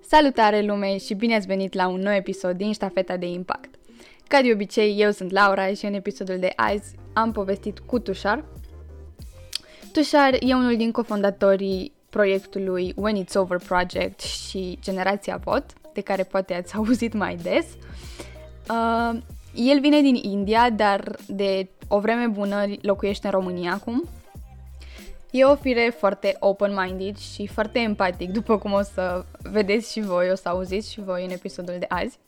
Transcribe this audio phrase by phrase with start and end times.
[0.00, 3.74] Salutare lume și bine ați venit la un nou episod din Ștafeta de Impact.
[4.28, 8.44] Ca de obicei, eu sunt Laura și în episodul de azi am povestit cu Tușar.
[9.92, 16.22] Tușar e unul din cofondatorii proiectului When It's Over Project și Generația Vot, de care
[16.22, 17.66] poate ați auzit mai des.
[18.70, 19.18] Uh,
[19.54, 24.04] el vine din India, dar de o vreme bună locuiește în România acum.
[25.30, 30.30] E o fire foarte open-minded și foarte empatic, după cum o să vedeți și voi,
[30.30, 32.18] o să auziți și voi în episodul de azi.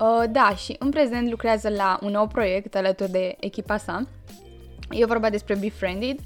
[0.00, 4.06] Uh, da, și în prezent lucrează la un nou proiect alături de echipa sa.
[4.90, 6.18] E vorba despre Befriended,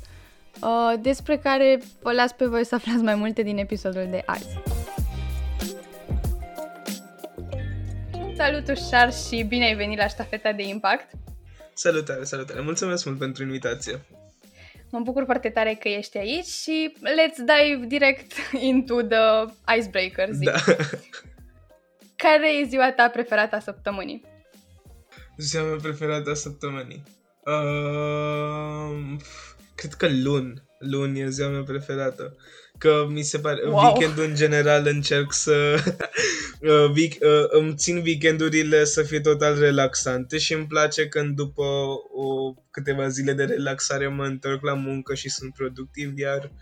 [0.62, 4.58] uh, despre care vă las pe voi să aflați mai multe din episodul de azi.
[8.36, 11.10] Salut, Ușar, și bine ai venit la ștafeta de impact!
[11.74, 12.60] Salutare, salutare!
[12.60, 14.00] Mulțumesc mult pentru invitație!
[14.90, 20.50] Mă bucur foarte tare că ești aici și let's dive direct into the icebreaker, zic.
[20.50, 20.58] Da.
[22.16, 24.24] Care e ziua ta preferată a săptămânii?
[25.36, 27.02] Ziua mea preferată a săptămânii?
[27.44, 29.16] Uh,
[29.74, 30.62] cred că luni.
[30.78, 32.36] Luni e ziua mea preferată.
[32.80, 33.60] Că mi se pare...
[33.64, 33.84] Wow.
[33.84, 35.52] Weekendul în general încerc să...
[36.60, 41.62] uh, week, uh, îmi țin weekendurile să fie total relaxante și îmi place când după
[42.14, 46.52] o câteva zile de relaxare mă întorc la muncă și sunt productiv, iar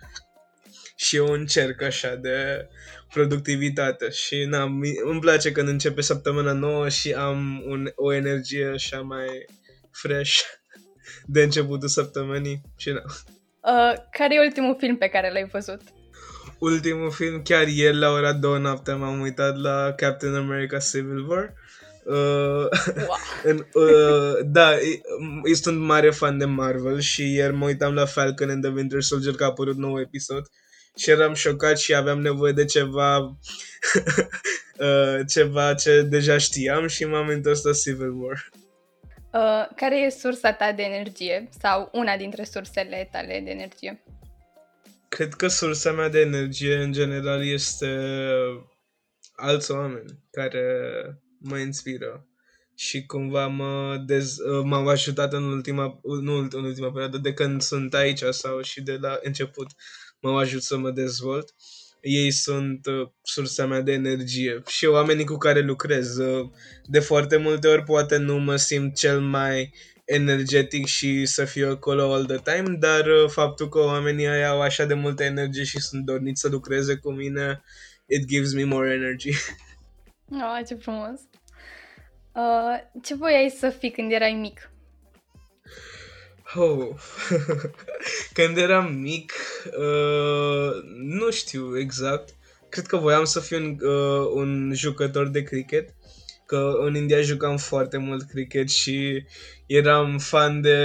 [0.97, 2.69] și eu încerc așa de
[3.13, 4.63] productivitate și na,
[5.05, 9.47] îmi place când începe săptămâna nouă și am un, o energie așa mai
[9.91, 10.39] fresh
[11.35, 13.03] de începutul săptămânii și na.
[13.61, 15.81] Uh, care e ultimul film pe care l-ai văzut?
[16.59, 21.55] Ultimul film, chiar ieri la ora 2 noapte m-am uitat la Captain America Civil War.
[22.05, 23.17] Uh, wow.
[23.51, 24.71] în, uh, da,
[25.45, 29.03] eu sunt mare fan de Marvel și ieri mă uitam la Falcon and the Winter
[29.03, 30.47] Soldier că a apărut nou episod
[30.97, 33.19] și eram șocat și aveam nevoie de ceva
[34.79, 38.49] uh, ceva ce deja știam și m-am întors la Civil War.
[39.33, 44.03] Uh, care e sursa ta de energie sau una dintre sursele tale de energie?
[45.09, 47.99] Cred că sursa mea de energie în general este
[49.33, 50.65] alți oameni care
[51.39, 52.29] mă inspiră
[52.75, 57.63] și cumva mă dez, uh, m-au ajutat în ultima, nu în ultima perioadă, de când
[57.63, 59.67] sunt aici sau și de la început
[60.21, 61.55] mă ajut să mă dezvolt.
[62.01, 66.17] Ei sunt uh, sursa mea de energie și oamenii cu care lucrez.
[66.17, 66.51] Uh,
[66.85, 69.75] de foarte multe ori poate nu mă simt cel mai
[70.09, 74.61] energetic și să fiu acolo all the time, dar uh, faptul că oamenii ăia au
[74.61, 77.63] așa de multă energie și sunt dorniți să lucreze cu mine,
[78.07, 79.31] it gives me more energy.
[80.31, 81.21] Oh, ce frumos!
[82.33, 84.71] Uh, ce voiai să fii când erai mic?
[86.55, 86.89] Oh.
[88.37, 89.33] Când eram mic,
[89.79, 92.35] uh, nu știu exact.
[92.69, 95.95] Cred că voiam să fiu un, uh, un jucător de cricket.
[96.49, 99.25] Că în India jucam foarte mult cricket și
[99.67, 100.79] eram fan de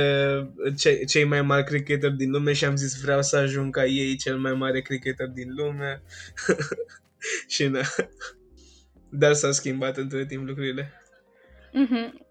[0.77, 4.15] ce, cei mai mari cricketeri din lume și am zis vreau să ajung ca ei
[4.15, 6.01] cel mai mare cricketer din lume.
[7.53, 7.81] și na.
[9.09, 11.01] Dar s-a schimbat între timp lucrurile.
[11.69, 12.23] Mm-hmm.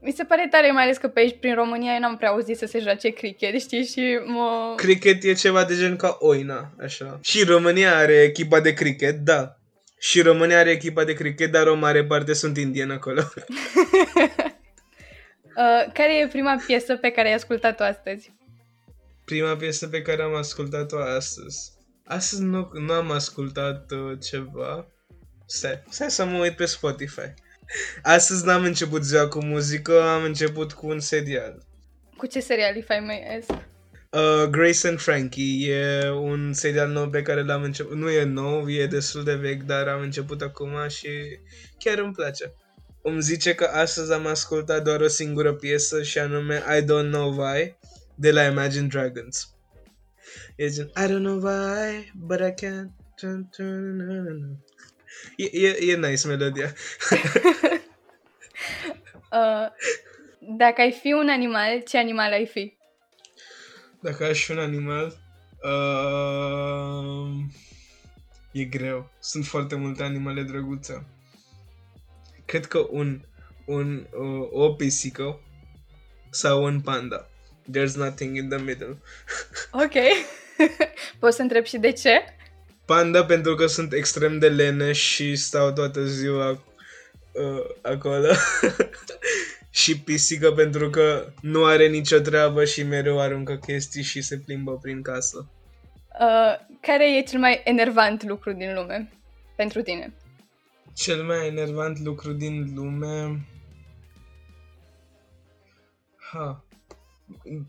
[0.00, 2.56] Mi se pare tare, mai ales că pe aici, prin România, eu n-am prea auzit
[2.56, 4.72] să se joace cricket, știi, și mă...
[4.76, 7.18] Cricket e ceva de gen ca oina, așa.
[7.22, 9.56] Și România are echipa de cricket, da.
[10.06, 13.22] Și România are echipa de cricket, dar o mare parte sunt indieni acolo.
[15.62, 18.34] uh, care e prima piesă pe care ai ascultat-o astăzi?
[19.24, 21.72] Prima piesă pe care am ascultat-o astăzi?
[22.04, 24.86] Astăzi nu, nu am ascultat uh, ceva.
[25.46, 27.34] Stai, stai să mă uit pe Spotify.
[28.02, 31.62] Astăzi n-am început ziua cu muzică, am început cu un serial.
[32.16, 33.50] Cu ce serial, if I may ask?
[34.12, 37.96] Uh, Grace and Frankie e un serial nou pe care l-am început.
[37.96, 41.08] Nu e nou, e destul de vechi, dar am început acum și
[41.78, 42.52] chiar îmi place.
[43.02, 47.30] Îmi zice că astăzi am ascultat doar o singură piesă și anume I Don't Know
[47.30, 47.76] Why
[48.14, 49.54] de la Imagine Dragons.
[50.56, 52.90] E gen I don't know why, but I can't
[55.36, 56.66] E, e, e nice melodia.
[59.32, 59.68] uh,
[60.56, 62.76] dacă ai fi un animal, ce animal ai fi?
[64.00, 65.18] Dacă aș fi un animal,
[65.62, 67.44] uh,
[68.52, 69.10] e greu.
[69.18, 71.06] Sunt foarte multe animale drăguțe.
[72.44, 73.20] Cred că un,
[73.64, 75.40] un, uh, o pisică
[76.30, 77.28] sau un panda.
[77.72, 78.98] There's nothing in the middle.
[79.84, 79.94] ok.
[81.20, 82.10] Poți să întreb și de ce?
[82.84, 86.50] Panda pentru că sunt extrem de lene și stau toată ziua
[87.32, 88.28] uh, acolo.
[89.76, 94.78] și pisică pentru că nu are nicio treabă și mereu aruncă chestii și se plimbă
[94.82, 95.48] prin casă.
[96.20, 99.10] Uh, care e cel mai enervant lucru din lume?
[99.56, 100.14] pentru tine?
[100.94, 103.46] Cel mai enervant lucru din lume...
[106.32, 106.64] Ha.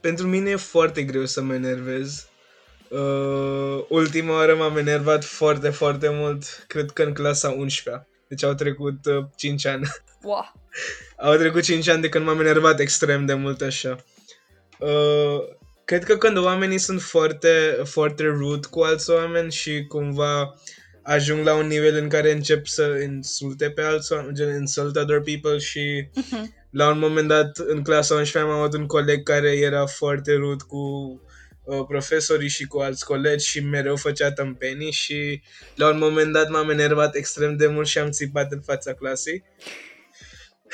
[0.02, 2.30] Pentru mine e foarte greu să mă enervez.
[2.90, 8.54] Uh, ultima oară m-am enervat foarte, foarte mult, cred că în clasa 11 Deci au
[8.54, 9.88] trecut uh, 5 ani.
[10.22, 10.54] Wow.
[11.18, 13.96] au trecut 5 ani de când m-am enervat extrem de mult așa.
[14.80, 15.40] Uh,
[15.86, 20.54] cred că când oamenii sunt foarte, foarte rude cu alți oameni și cumva
[21.04, 25.22] ajung la un nivel în care încep să insulte pe alți oameni, gen insult other
[25.22, 26.54] people și Mhm.
[26.72, 30.64] la un moment dat în clasa 11 am avut un coleg care era foarte rude
[30.68, 31.27] cu uh,
[31.88, 35.42] profesorii și cu alți colegi și mereu făcea tâmpenii și
[35.76, 39.44] la un moment dat m-am enervat extrem de mult și am țipat în fața clasei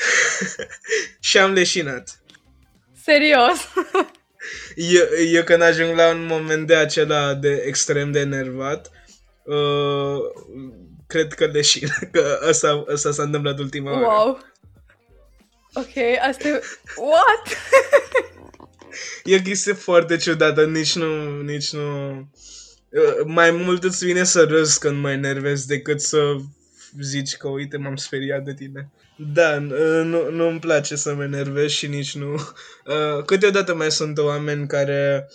[1.20, 2.22] și am leșinat.
[3.02, 3.58] Serios?
[4.76, 8.90] Eu, eu când ajung la un moment de acela de extrem de enervat,
[9.44, 10.18] uh,
[11.06, 14.04] cred că leșin, că asta, asta s-a întâmplat ultima oară.
[14.04, 14.38] wow.
[15.74, 15.96] Ok,
[16.28, 16.62] asta e...
[16.96, 17.56] What?
[19.24, 22.10] E o chestie foarte ciudată, nici nu, nici nu...
[22.88, 26.36] Uh, Mai mult îți vine să râzi când mă enervezi decât să
[27.00, 28.92] zici că uite m-am speriat de tine.
[29.16, 32.32] Da, n- uh, nu, nu-mi place să mă enervez și nici nu...
[32.34, 35.28] Uh, Câteodată mai sunt oameni care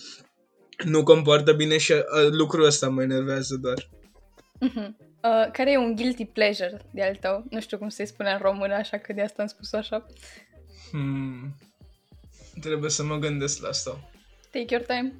[0.85, 3.89] nu comportă bine și uh, lucrul ăsta mă enervează doar.
[4.59, 4.97] Mhm.
[5.23, 7.45] Uh, care e un guilty pleasure de al tău?
[7.49, 10.05] Nu știu cum se spune în română, așa că de asta am spus așa.
[10.91, 11.55] Hmm.
[12.61, 14.09] Trebuie să mă gândesc la asta.
[14.51, 15.13] Take your time.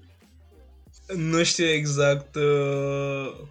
[1.16, 3.48] Nu știu exact uh,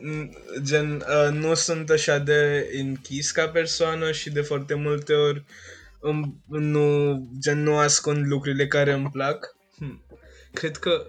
[0.00, 5.44] n- gen uh, nu sunt așa de închis ca persoană și de foarte multe ori
[6.00, 9.56] îmi, nu gen nu ascund lucrurile care îmi plac.
[9.76, 10.02] Hmm.
[10.52, 11.06] Cred că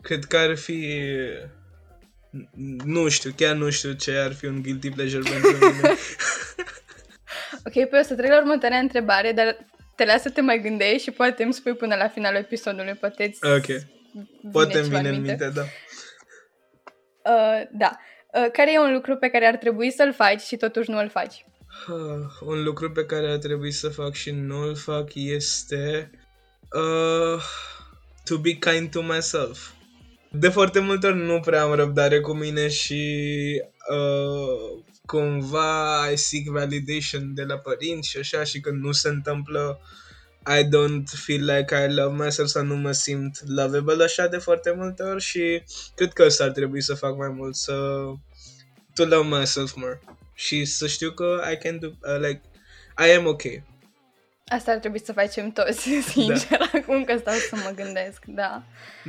[0.00, 0.98] cred că ar fi
[2.84, 5.94] nu știu, chiar nu știu ce ar fi un guilty pleasure pentru mine.
[7.64, 11.02] Ok, păi o să trec la următoarea întrebare, dar te las să te mai gândești
[11.02, 13.66] și poate îmi spui până la finalul episodului, poate îți Ok.
[13.66, 15.62] vine Poate îmi ceva vine în minte, da.
[17.32, 17.98] Uh, da.
[18.32, 21.08] Uh, care e un lucru pe care ar trebui să-l faci și totuși nu îl
[21.08, 21.44] faci?
[21.86, 26.10] Ah, un lucru pe care ar trebui să fac și nu îl fac este
[26.72, 27.42] uh,
[28.24, 29.70] to be kind to myself.
[30.30, 33.22] De foarte multe ori nu prea am răbdare cu mine și
[33.90, 39.80] uh, cumva I seek validation de la părinți și așa și când nu se întâmplă
[40.46, 44.72] I don't feel like I love myself sau nu mă simt lovable așa de foarte
[44.76, 45.62] multe ori și
[45.94, 47.72] cred că asta ar trebui să fac mai mult, să
[48.94, 50.00] to love myself more
[50.34, 52.40] și să știu că I can do, uh, like,
[53.06, 53.64] I am okay.
[54.46, 58.62] Asta ar trebui să facem toți, sincer, acum că stau să mă gândesc, da.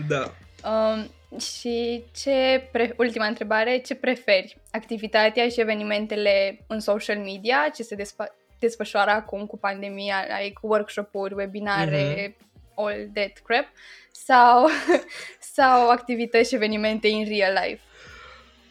[0.08, 0.36] Da.
[0.64, 1.10] Um,
[1.40, 4.58] și ce, pre- ultima întrebare, ce preferi?
[4.72, 11.34] Activitatea și evenimentele în social media, ce se desfa- desfășoară acum cu pandemia, like workshop-uri,
[11.34, 12.38] webinare,
[12.76, 13.66] all that crap,
[14.12, 14.68] sau,
[15.56, 17.82] sau activități și evenimente in real life?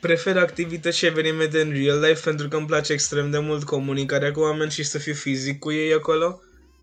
[0.00, 4.30] Prefer activități și evenimente în real life pentru că îmi place extrem de mult comunicarea
[4.30, 6.40] cu oameni și să fiu fizic cu ei acolo.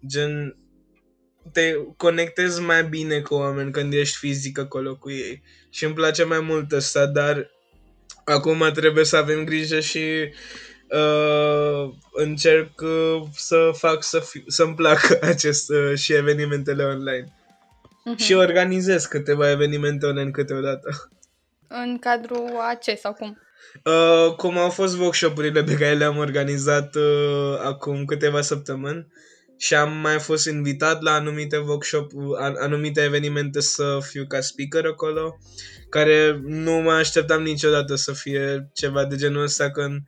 [0.07, 0.55] Gen,
[1.51, 5.41] te conectezi mai bine cu oameni când ești fizic acolo cu ei.
[5.69, 7.51] Și îmi place mai mult asta, dar
[8.25, 10.33] acum trebuie să avem grijă și
[10.89, 17.33] uh, încerc uh, să fac să fiu, să-mi placă acest uh, și evenimentele online.
[18.05, 18.17] Mhm.
[18.17, 20.89] Și organizez câteva evenimente online câteodată.
[21.83, 23.37] În cadrul a ce sau cum?
[23.83, 29.07] Uh, cum au fost workshop-urile pe care le-am organizat uh, acum câteva săptămâni
[29.57, 34.85] și am mai fost invitat la anumite workshop an- anumite evenimente să fiu ca speaker
[34.85, 35.37] acolo,
[35.89, 40.01] care nu mă așteptam niciodată să fie ceva de genul ăsta când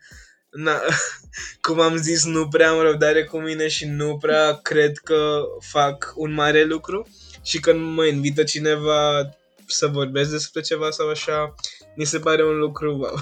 [0.49, 0.81] na,
[1.65, 6.13] cum am zis, nu prea am răbdare cu mine și nu prea cred că fac
[6.15, 7.07] un mare lucru
[7.43, 9.29] și când mă invită cineva
[9.67, 11.55] să vorbesc despre ceva sau așa,
[11.95, 13.15] mi se pare un lucru wow.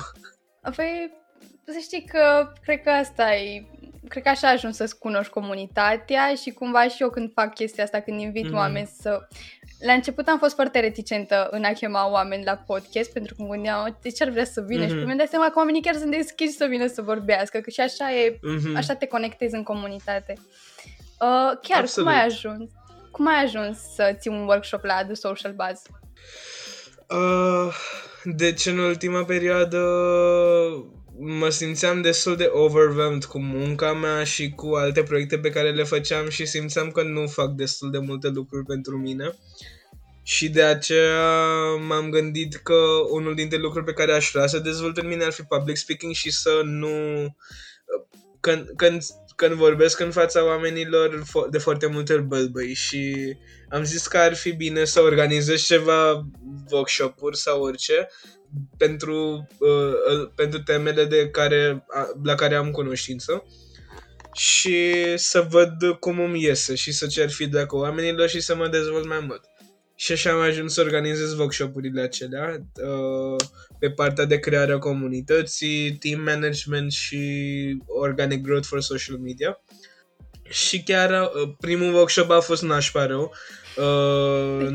[0.76, 1.12] Păi,
[1.66, 3.66] să știi că cred că asta e,
[4.14, 8.00] cred că așa ajung să-ți cunoști comunitatea și cumva și eu când fac chestia asta,
[8.00, 8.56] când invit Mhm.
[8.56, 9.28] oameni să...
[9.80, 13.50] La început am fost foarte reticentă în a chema oameni la podcast pentru că mă
[13.54, 15.00] gândeam de ce ar vrea să vină și Mhm.
[15.00, 17.80] pe mi-am dat seama că oamenii chiar sunt deschiși să vină să vorbească, că și
[17.80, 18.76] așa e, Mhm.
[18.76, 20.34] așa te conectezi în comunitate.
[20.40, 22.10] Uh, chiar, Absolut.
[22.10, 22.70] cum ai ajuns?
[23.12, 25.82] Cum ai ajuns să ții un workshop la The Social Buzz?
[27.10, 27.74] Uh,
[28.24, 29.78] deci în ultima perioadă
[31.20, 35.84] mă simțeam destul de overwhelmed cu munca mea și cu alte proiecte pe care le
[35.84, 39.38] făceam și simțeam că nu fac destul de multe lucruri pentru mine.
[40.24, 42.78] Și de aceea m-am gândit că
[43.10, 46.14] unul dintre lucruri pe care aș vrea să dezvolt în mine ar fi public speaking
[46.14, 46.90] și să nu...
[48.40, 49.04] Când, când,
[49.36, 53.36] când vorbesc în fața oamenilor de foarte multe ori bălbăi și
[53.70, 56.28] am zis că ar fi bine să organizez ceva
[56.72, 58.08] workshop-uri sau orice
[58.78, 61.86] pentru, uh, pentru temele de care,
[62.24, 63.46] la care am cunoștință
[64.34, 69.08] și să văd cum îmi iese și să cer feedback oamenilor și să mă dezvolt
[69.08, 69.42] mai mult.
[69.96, 73.46] Și așa am ajuns să organizez workshop-urile acelea uh,
[73.80, 77.22] pe partea de crearea comunității, team management și
[77.88, 79.62] organic growth for social media.
[80.50, 83.34] Și chiar uh, primul workshop a fost nașpa rău.
[83.78, 84.74] Uh,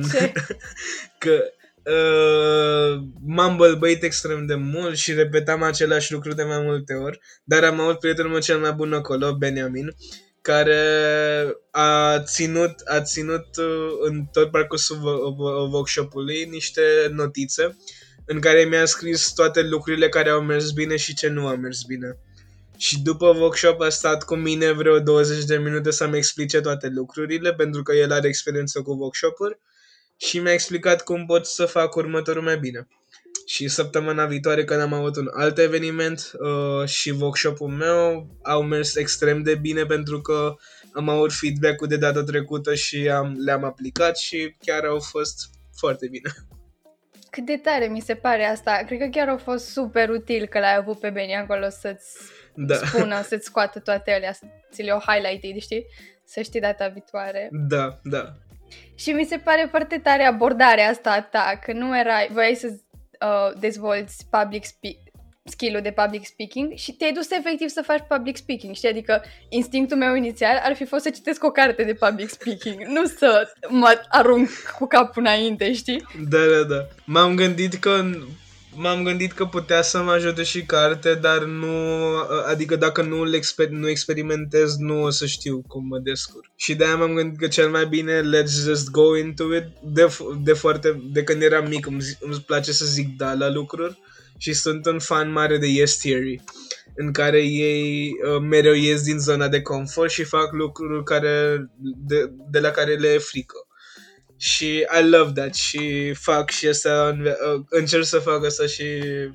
[1.18, 1.42] că
[1.88, 7.64] uh, m-am bălbăit extrem de mult și repetam același lucru de mai multe ori, dar
[7.64, 9.94] am avut prietenul meu cel mai bun acolo, Benjamin,
[10.40, 10.82] care
[11.70, 14.98] a ținut, a ținut uh, în tot parcursul
[15.72, 17.76] workshop-ului niște notițe
[18.26, 21.82] în care mi-a scris toate lucrurile care au mers bine și ce nu au mers
[21.82, 22.18] bine.
[22.76, 27.54] Și după workshop a stat cu mine vreo 20 de minute să-mi explice toate lucrurile,
[27.54, 29.58] pentru că el are experiență cu workshop-uri
[30.18, 32.88] și mi-a explicat cum pot să fac următorul mai bine.
[33.46, 38.96] Și săptămâna viitoare când am avut un alt eveniment uh, și workshop-ul meu au mers
[38.96, 40.54] extrem de bine pentru că
[40.92, 46.08] am avut feedback-ul de data trecută și am, le-am aplicat și chiar au fost foarte
[46.08, 46.30] bine.
[47.30, 48.82] Cât de tare mi se pare asta.
[48.86, 52.18] Cred că chiar a fost super util că l-ai avut pe Beni acolo să-ți
[52.54, 52.74] da.
[52.74, 55.86] spună, să-ți scoată toate alea, să ți le-o highlight știi?
[56.24, 57.48] Să știi data viitoare.
[57.52, 58.34] Da, da.
[58.94, 62.66] Și mi se pare foarte tare abordarea asta a ta, că nu erai, voiai să
[62.66, 64.96] uh, dezvolți public speak,
[65.44, 68.88] skill-ul de public speaking și te-ai dus efectiv să faci public speaking, știi?
[68.88, 73.04] Adică instinctul meu inițial ar fi fost să citesc o carte de public speaking, nu
[73.04, 74.48] să mă arunc
[74.78, 76.06] cu capul înainte, știi?
[76.28, 76.86] Da, da, da.
[77.04, 78.04] M-am gândit că
[78.74, 82.14] m-am gândit că putea să mă ajute și carte, dar nu,
[82.46, 86.50] adică dacă nu, exper- nu experimentez, nu o să știu cum mă descurc.
[86.56, 89.64] Și de-aia m-am gândit că cel mai bine, let's just go into it.
[89.82, 93.98] De, de foarte, de când eram mic îmi, îmi place să zic da la lucruri
[94.36, 96.40] și sunt un fan mare de Yes Theory
[96.94, 101.66] în care ei uh, mereu ies din zona de confort și fac lucruri care,
[102.06, 103.67] de, de la care le e frică.
[104.38, 108.84] Și I love that și fac și asta, uh, încerc să fac asta și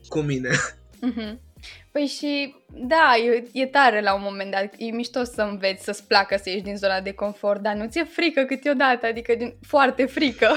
[0.08, 0.50] cu mine.
[0.50, 1.38] Mm-hmm.
[1.92, 6.08] Păi și, da, e, e tare la un moment dat, e mișto să înveți să-ți
[6.08, 10.06] placă să ieși din zona de confort, dar nu ți-e frică câteodată, adică din, foarte
[10.06, 10.56] frică.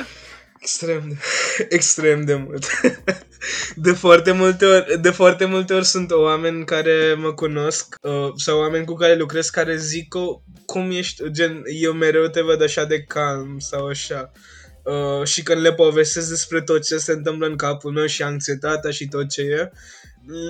[0.67, 1.17] Extrem de,
[1.77, 2.65] extrem de mult.
[3.75, 8.59] De foarte multe ori, de foarte multe ori sunt oameni care mă cunosc uh, sau
[8.59, 10.21] oameni cu care lucrez care zic că
[10.65, 14.33] cum ești, gen, eu mereu te văd așa de calm sau așa.
[14.83, 18.91] Uh, și când le povestesc despre tot ce se întâmplă în capul meu și anxietatea
[18.91, 19.71] și tot ce e,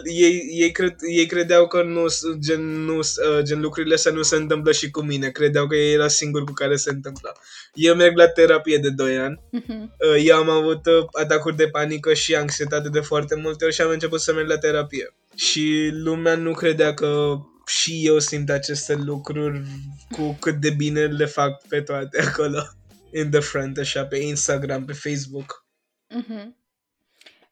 [0.04, 2.04] ei, ei, cred, ei credeau că nu,
[2.38, 5.30] gen, nu, uh, gen lucrurile astea nu se întâmplă și cu mine.
[5.30, 7.37] Credeau că ei era singur cu care se întâmplă.
[7.75, 9.40] Eu merg la terapie de 2 ani.
[9.61, 10.25] Uh-huh.
[10.25, 13.90] Eu am avut uh, atacuri de panică și anxietate de foarte multe ori și am
[13.90, 15.14] început să merg la terapie.
[15.35, 19.62] Și lumea nu credea că și eu simt aceste lucruri
[20.11, 22.62] cu cât de bine le fac pe toate acolo.
[23.12, 25.66] In the front, așa, pe Instagram, pe Facebook.
[26.11, 26.65] Uh-huh.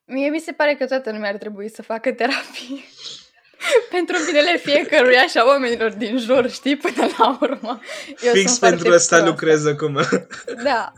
[0.06, 2.84] Mie mi se pare că toată lumea ar trebui să facă terapie.
[3.94, 7.80] pentru binele fiecăruia și a oamenilor din jur, știi, până la urmă.
[8.22, 9.94] Eu Fix pentru asta lucrez acum.
[10.64, 10.92] Da.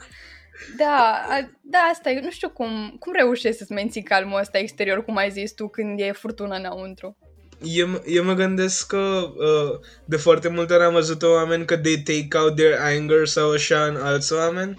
[0.76, 5.04] Da, a, da, asta e, nu știu cum, cum reușești să-ți menții calmul ăsta exterior,
[5.04, 7.16] cum ai zis tu, când e furtună înăuntru.
[7.62, 12.02] Eu, eu mă gândesc că uh, de foarte multe ori am văzut oameni că they
[12.02, 14.76] take out their anger sau așa în alți oameni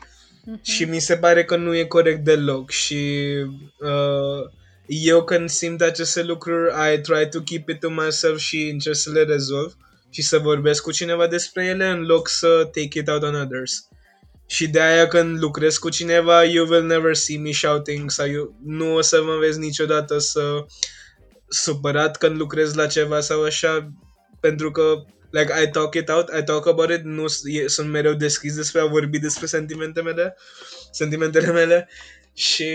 [0.47, 0.61] Uh-huh.
[0.61, 3.23] Și mi se pare că nu e corect deloc și
[3.79, 4.51] uh,
[4.87, 9.11] eu când simt aceste lucruri, I try to keep it to myself și încerc să
[9.11, 9.77] le rezolv
[10.09, 13.87] și să vorbesc cu cineva despre ele în loc să take it out on others.
[14.45, 18.55] Și de aia când lucrez cu cineva, you will never see me shouting sau you,
[18.63, 20.65] nu o să mă vezi niciodată să
[21.47, 23.91] supărat când lucrez la ceva sau așa,
[24.39, 27.27] pentru că like I talk it out, I talk about it, nu
[27.65, 30.37] sunt mereu deschis despre a vorbi despre sentimentele mele,
[30.91, 31.89] sentimentele mele
[32.33, 32.65] și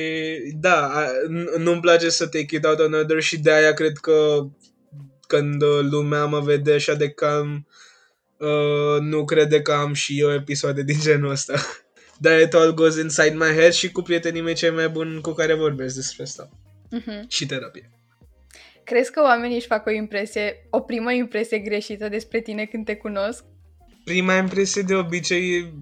[0.54, 1.06] da,
[1.58, 4.46] nu-mi place să take it out on others și de aia cred că
[5.26, 7.66] când lumea mă vede așa de calm,
[8.36, 11.54] uh, nu crede că am și eu episoade din genul ăsta.
[12.18, 15.30] Dar it all goes inside my head și cu prietenii mei cei mai buni cu
[15.30, 16.50] care vorbesc despre asta.
[16.96, 17.28] Uh-huh.
[17.28, 17.90] Și terapie.
[18.84, 22.96] Crezi că oamenii își fac o impresie, o primă impresie greșită despre tine când te
[22.96, 23.44] cunosc?
[24.04, 25.72] Prima impresie de obicei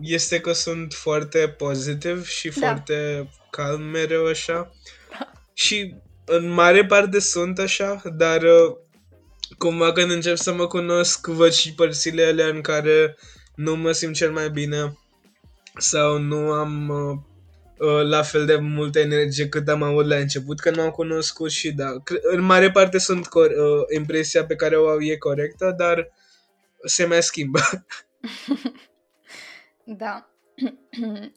[0.00, 2.66] este că sunt foarte pozitiv și Da.
[2.66, 4.70] foarte calm mereu așa.
[5.52, 8.76] Și în mare parte sunt așa, dar uh,
[9.58, 13.16] cumva când încep să mă cunosc, văd și părțile alea în care
[13.54, 14.98] nu mă simt cel mai bine
[15.78, 17.35] sau nu am uh, uh,
[18.02, 21.92] la fel de multă energie cât am avut la început când m-am cunoscut și da,
[22.04, 26.12] cre- în mare parte sunt cor- uh, impresia pe care o au e corectă, dar
[26.84, 27.60] se mai schimbă.
[29.84, 30.28] Da.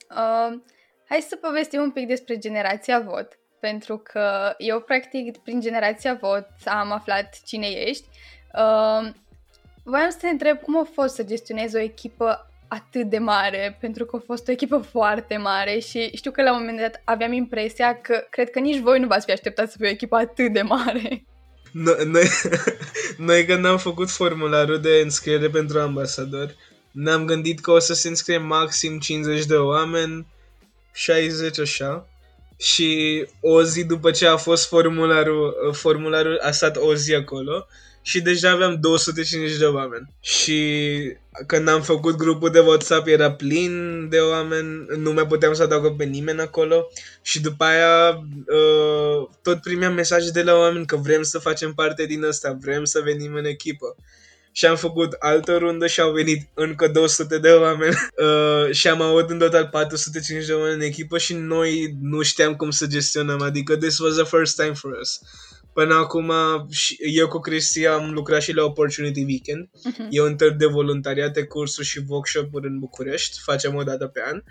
[0.09, 0.59] uh,
[1.07, 6.47] hai să povestim un pic despre generația VOT, pentru că eu, practic, prin generația VOT
[6.65, 8.07] am aflat cine ești.
[8.53, 9.11] Uh,
[9.83, 14.05] voiam să te întreb cum a fost să gestionezi o echipă atât de mare, pentru
[14.05, 17.33] că a fost o echipă foarte mare și știu că la un moment dat aveam
[17.33, 20.53] impresia că cred că nici voi nu v-ați fi așteptat să fie o echipă atât
[20.53, 21.23] de mare.
[21.71, 22.27] Noi, noi,
[23.17, 26.55] noi când am făcut formularul de înscriere pentru ambasador,
[26.91, 30.27] ne-am gândit că o să se înscrie maxim 50 de oameni,
[30.93, 32.07] 60 așa.
[32.57, 37.67] Și o zi după ce a fost formularul, formularul a stat o zi acolo
[38.09, 40.13] și deja aveam 250 de oameni.
[40.19, 40.59] Și
[41.47, 45.91] când am făcut grupul de WhatsApp era plin de oameni, nu mai puteam să adaugă
[45.91, 51.23] pe nimeni acolo și după aia uh, tot primeam mesaje de la oameni că vrem
[51.23, 53.95] să facem parte din asta, vrem să venim în echipă.
[54.51, 59.01] Și am făcut altă rundă și au venit încă 200 de oameni uh, și am
[59.01, 63.41] avut în total 450 de oameni în echipă și noi nu știam cum să gestionăm,
[63.41, 65.21] adică this was the first time for us.
[65.73, 66.31] Până acum,
[66.69, 69.69] și- eu cu Cristi am lucrat și la Opportunity Weekend.
[69.83, 70.07] Mhm.
[70.09, 73.39] E un târg de voluntariate, cursuri și workshop-uri în București.
[73.41, 74.41] Facem o dată pe an.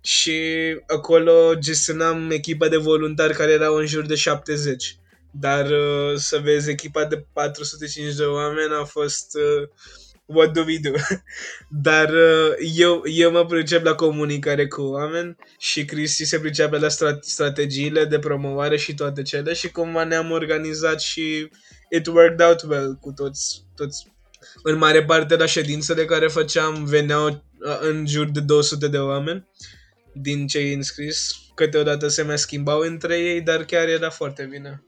[0.00, 0.40] Și
[0.86, 4.96] acolo gestionam echipa de voluntari care erau în jur de 70.
[5.30, 9.68] Dar uh, să vezi echipa de 450 de oameni a fost uh,
[10.26, 10.90] what do we do?
[11.68, 16.88] Dar uh, eu, eu mă pricep la comunicare cu oameni și Cristi se pricepe la
[16.88, 21.50] stra- strategiile de promovare și toate cele și cumva ne-am organizat și
[21.90, 24.12] it worked out well cu toți, toți
[24.62, 29.48] în mare parte la ședințele care făceam veneau uh, în jur de 200 de oameni
[30.12, 31.30] din cei înscris.
[31.54, 34.84] Câteodată se mai schimbau între ei, dar chiar era foarte bine.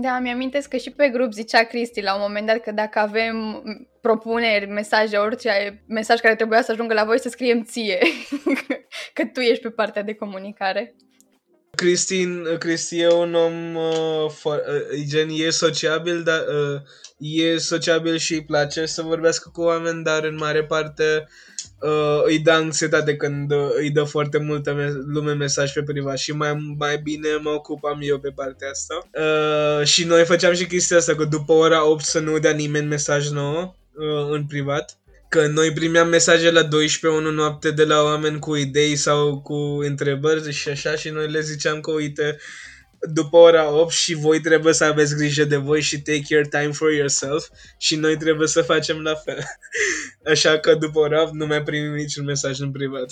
[0.00, 3.36] Da, mi-amintesc că și pe grup zicea Cristi la un moment dat că dacă avem
[3.36, 7.98] m, propuneri, mesaje, orice mesaj care trebuia să ajungă la voi, să scriem ție.
[9.14, 10.94] că tu ești pe partea de comunicare.
[11.76, 16.80] Cristin, Cristi e un om uh, fo- uh, gen, e sociabil, dar uh,
[17.18, 21.26] e sociabil și îi place să vorbească cu oameni, dar în mare parte uh,
[22.24, 26.32] îi dă anxietate când uh, îi dă foarte multă me- lume mesaj pe privat și
[26.32, 29.08] mai, mai bine mă ocupam eu pe partea asta.
[29.12, 32.86] Uh, și noi făceam și chestia asta, că după ora 8 să nu dea nimeni
[32.86, 34.96] mesaj nou uh, în privat.
[35.28, 39.54] Că noi primeam mesaje la 12 1 noapte de la oameni cu idei sau cu
[39.80, 42.36] întrebări și așa și noi le ziceam că uite,
[43.10, 46.70] după ora 8 și voi trebuie să aveți grijă de voi și take your time
[46.70, 49.38] for yourself și noi trebuie să facem la fel.
[50.32, 53.06] Așa că după ora 8 nu mai primim niciun mesaj în privat.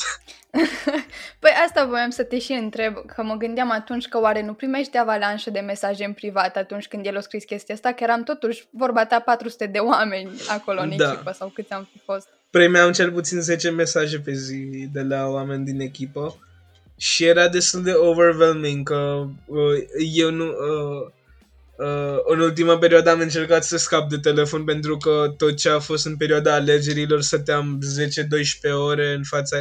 [1.41, 4.99] Păi asta voiam să te și întreb, că mă gândeam atunci că oare nu primești
[4.99, 8.67] avalanșă de mesaje în privat atunci când el a scris chestia asta, că eram totuși
[8.71, 11.13] vorba ta 400 de oameni acolo în Da.
[11.13, 12.29] echipă sau câți am fi fost.
[12.51, 16.50] Primeam cel puțin 10 mesaje pe zi de la oameni din echipă
[17.01, 19.79] și era destul de overwhelming că uh,
[20.15, 20.45] eu nu...
[20.45, 21.13] Uh,
[21.81, 25.79] Uh, în ultima perioadă am încercat să scap de telefon pentru că tot ce a
[25.79, 27.79] fost în perioada alegerilor stăteam
[28.69, 29.57] 10-12 ore în fața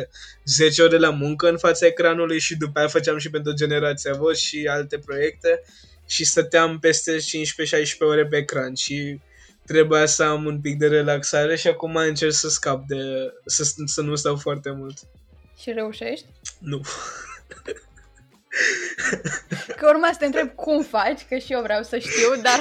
[0.46, 4.38] 10 ore la muncă în fața ecranului și după aia făceam și pentru generația vot
[4.38, 5.62] și alte proiecte
[6.08, 7.20] și stăteam peste 15-16
[8.00, 9.20] ore pe ecran și
[9.66, 12.98] trebuia să am un pic de relaxare și acum încerc să scap de
[13.46, 14.98] să, să nu stau foarte mult.
[15.62, 16.26] Și reușești?
[16.60, 16.82] Nu.
[19.78, 22.60] Că urma să te întreb cum faci, că și eu vreau să știu, dar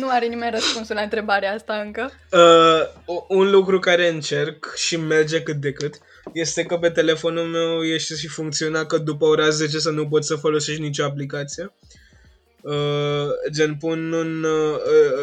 [0.00, 2.10] nu are nimeni răspunsul la întrebarea asta încă.
[2.32, 5.94] Uh, o- un lucru care încerc și merge cât de cât
[6.32, 10.26] este că pe telefonul meu este și funcționa că după ora 10 să nu poți
[10.26, 11.72] să folosești nicio aplicație.
[12.60, 14.76] Uh, gen pun un uh,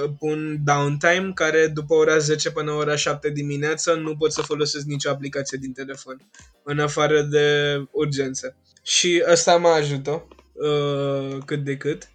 [0.04, 4.86] uh, pun downtime care după ora 10 până ora 7 dimineața nu pot să folosesc
[4.86, 6.30] nicio aplicație din telefon
[6.64, 8.56] în afară de urgențe.
[8.88, 12.10] Și asta mă ajută uh, cât de cât.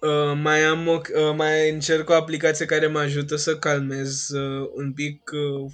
[0.00, 4.70] Uh, mai am o, uh, mai încerc o aplicație care mă ajută să calmez uh,
[4.74, 5.70] un pic uh,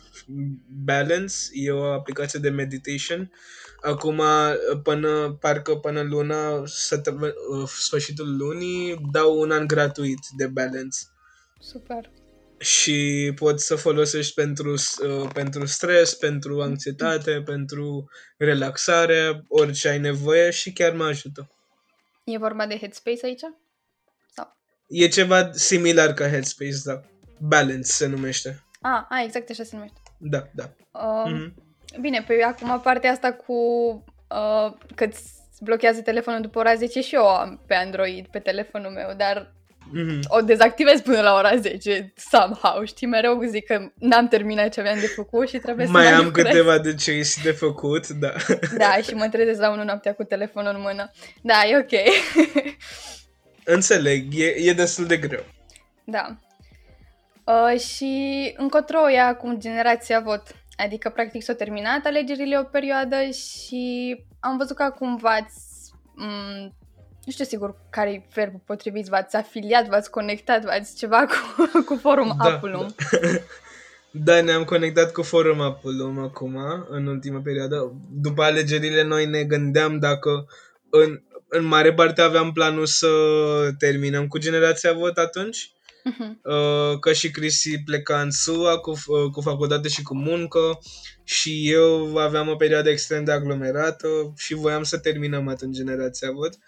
[0.85, 1.35] balance.
[1.53, 3.33] E o aplicație de meditation.
[3.81, 10.47] Acum, uh, până, parcă până luna, sătămâ- uh, sfârșitul lunii, dau un an gratuit de
[10.47, 10.99] balance.
[11.61, 12.11] Super.
[12.63, 20.51] Și poți să folosești pentru, uh, pentru stres, pentru anxietate, pentru relaxare, orice ai nevoie
[20.51, 21.51] și chiar mă ajută.
[22.25, 23.41] E vorba de Headspace aici?
[24.35, 24.57] Sau?
[24.89, 27.01] E ceva similar ca Headspace, da.
[27.39, 28.63] Balance se numește.
[28.81, 30.01] Ah, a, exact așa se numește.
[30.19, 30.71] Da, da.
[30.91, 31.55] Uh, mm-hmm.
[32.01, 33.55] Bine, pe acum partea asta cu
[34.29, 38.91] uh, că îți blochează telefonul după ora 10 și eu am pe Android, pe telefonul
[38.91, 39.55] meu, dar
[39.97, 40.21] mm-hmm.
[40.29, 44.99] o dezactivez până la ora 10, somehow, știi, mereu zic că n-am terminat ce aveam
[45.01, 46.45] de făcut și trebuie mai să mai am lucrez.
[46.45, 48.33] câteva de ce de făcut, da.
[48.77, 51.11] Da, și mă trezesc la 1 noaptea cu telefonul în mână.
[51.43, 52.15] Da, e ok.
[53.75, 55.45] Înțeleg, e, e destul de greu.
[56.05, 56.39] Da.
[57.45, 60.43] Uh, și încotro e acum generația vot.
[60.77, 65.57] Adică, practic, s-au terminat alegerile o perioadă și am văzut că acum v-ați...
[66.17, 66.81] M-
[67.25, 71.35] nu știu sigur care e verbul potrivit, v-ați afiliat, v-ați conectat, v-ați ceva cu,
[71.89, 72.95] cu forum da, Apulum.
[74.15, 74.33] Da.
[74.35, 76.59] da, ne-am conectat cu forum Apulum acum,
[76.89, 77.93] în ultima perioadă.
[78.11, 80.47] După alegerile noi ne gândeam dacă
[80.91, 83.09] în, în mare parte aveam planul să
[83.79, 85.73] terminăm cu generația vot atunci
[86.11, 86.99] Uh-huh.
[87.01, 90.79] că și Cristi pleca în SUA cu, uh, cu facultate și cu muncă
[91.25, 96.59] și eu aveam o perioadă extrem de aglomerată și voiam să terminăm atunci generația vot.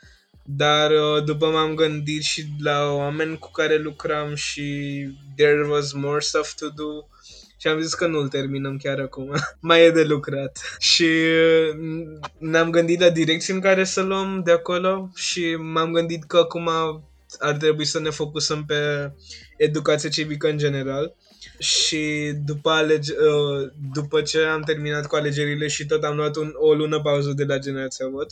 [0.46, 4.62] Dar uh, după m-am gândit și la oameni cu care lucram și
[5.36, 7.08] there was more stuff to do
[7.56, 9.32] și am zis că nu-l terminăm chiar acum.
[9.60, 10.76] Mai e de lucrat.
[10.78, 11.08] Și
[12.38, 16.70] ne-am gândit la direcții în care să luăm de acolo și m-am gândit că acum
[17.38, 19.12] ar trebui să ne focusăm pe
[19.56, 21.14] educație civică în general
[21.58, 26.52] și după, alege, uh, după ce am terminat cu alegerile și tot am luat un,
[26.54, 28.30] o lună pauză de la Generația Vot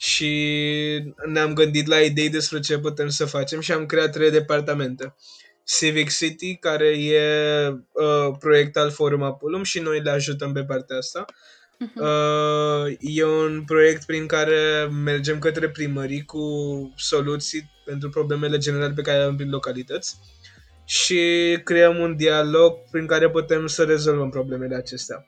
[0.00, 5.14] și ne-am gândit la idei despre ce putem să facem și am creat trei departamente.
[5.64, 7.22] Civic City, care e
[7.68, 11.24] uh, proiect al Forum Apulum și noi le ajutăm pe partea asta.
[11.24, 12.00] Uh-huh.
[12.00, 16.42] Uh, e un proiect prin care mergem către primării cu
[16.96, 20.16] soluții pentru problemele generale pe care le avem prin localități
[20.84, 21.20] și
[21.64, 25.26] creăm un dialog prin care putem să rezolvăm problemele acestea.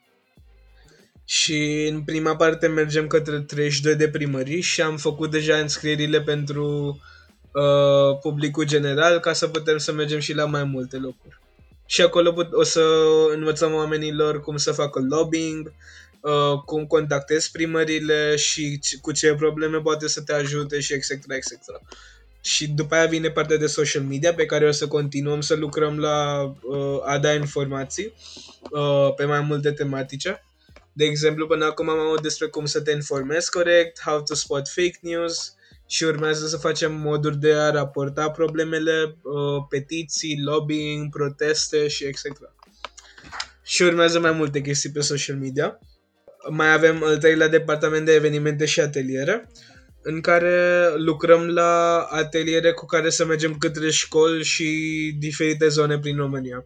[1.31, 6.99] Și în prima parte mergem către 32 de primării și am făcut deja înscrierile pentru
[7.53, 11.41] uh, publicul general ca să putem să mergem și la mai multe locuri.
[11.87, 12.83] Și acolo put- o să
[13.35, 15.73] învățăm oamenilor cum să facă lobbying,
[16.21, 21.11] uh, cum contactezi primările și cu ce probleme poate să te ajute și etc.
[21.11, 21.53] etc.
[22.41, 25.99] Și după aia vine partea de social media pe care o să continuăm să lucrăm
[25.99, 28.13] la uh, a da informații
[28.71, 30.45] uh, pe mai multe tematice.
[30.93, 34.69] De exemplu, până acum am auzit despre cum să te informezi corect, how to spot
[34.69, 35.55] fake news
[35.87, 42.23] și urmează să facem moduri de a raporta problemele, uh, petiții, lobbying, proteste și etc.
[43.63, 45.79] Și urmează mai multe chestii pe social media.
[46.51, 49.49] Mai avem al treilea departament de evenimente și ateliere,
[50.03, 54.67] în care lucrăm la ateliere cu care să mergem către școli și
[55.19, 56.65] diferite zone prin România,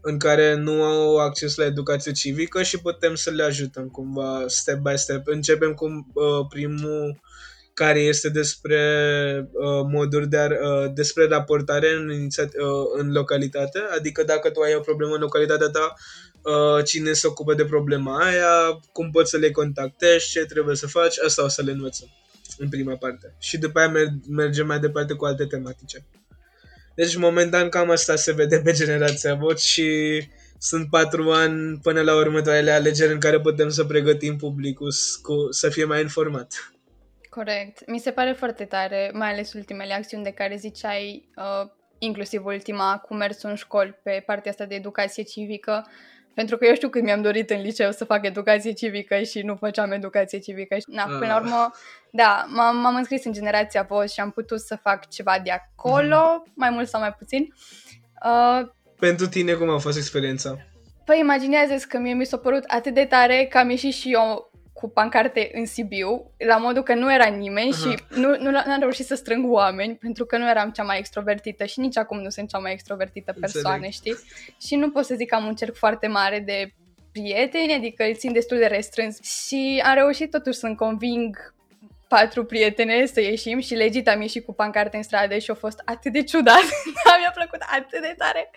[0.00, 4.78] în care nu au acces la educație civică și putem să le ajutăm cumva step
[4.78, 5.26] by step.
[5.26, 5.84] Începem cu
[6.14, 7.20] uh, primul
[7.74, 8.80] care este despre
[9.52, 12.48] uh, moduri de a, uh, despre raportare în, uh,
[12.98, 15.94] în localitate, adică dacă tu ai o problemă în localitatea ta,
[16.42, 20.86] uh, cine se ocupă de problema aia, cum poți să le contactezi, ce trebuie să
[20.86, 22.08] faci, asta o să le învățăm
[22.58, 23.34] în prima parte.
[23.38, 26.06] Și după aia mer- mergem mai departe cu alte tematice.
[26.98, 29.88] Deci, momentan, cam asta se vede pe generația vot și
[30.58, 35.68] sunt patru ani până la următoarele alegeri în care putem să pregătim publicul cu, să
[35.68, 36.72] fie mai informat.
[37.30, 37.86] Corect.
[37.86, 43.04] Mi se pare foarte tare, mai ales ultimele acțiuni de care ziceai, uh, inclusiv ultima
[43.06, 45.86] cu mersul în școli pe partea asta de educație civică,
[46.38, 49.56] pentru că eu știu când mi-am dorit în liceu să fac educație civică și nu
[49.56, 50.76] făceam educație civică.
[50.86, 51.40] Na, până la ah.
[51.40, 51.70] urmă,
[52.10, 56.42] da, m-am, m-am înscris în generația post și am putut să fac ceva de acolo,
[56.44, 56.52] mm.
[56.54, 57.54] mai mult sau mai puțin.
[58.24, 60.56] Uh, pentru tine cum a fost experiența?
[61.04, 64.50] Păi imaginează că mie mi s-a părut atât de tare că am ieșit și eu
[64.80, 67.78] cu pancarte în Sibiu, la modul că nu era nimeni uh-huh.
[67.78, 71.64] și nu, nu am reușit să strâng oameni pentru că nu eram cea mai extrovertită
[71.64, 73.92] și nici acum nu sunt cea mai extrovertită persoană, Înțeleg.
[73.92, 74.16] știi?
[74.60, 76.72] Și nu pot să zic că am un cerc foarte mare de
[77.12, 81.54] prieteni, adică îl țin destul de restrâns și am reușit totuși să-mi conving
[82.08, 85.82] patru prietene să ieșim și legit am ieșit cu pancarte în stradă și a fost
[85.84, 86.62] atât de ciudat,
[87.04, 88.50] da, mi-a plăcut atât de tare.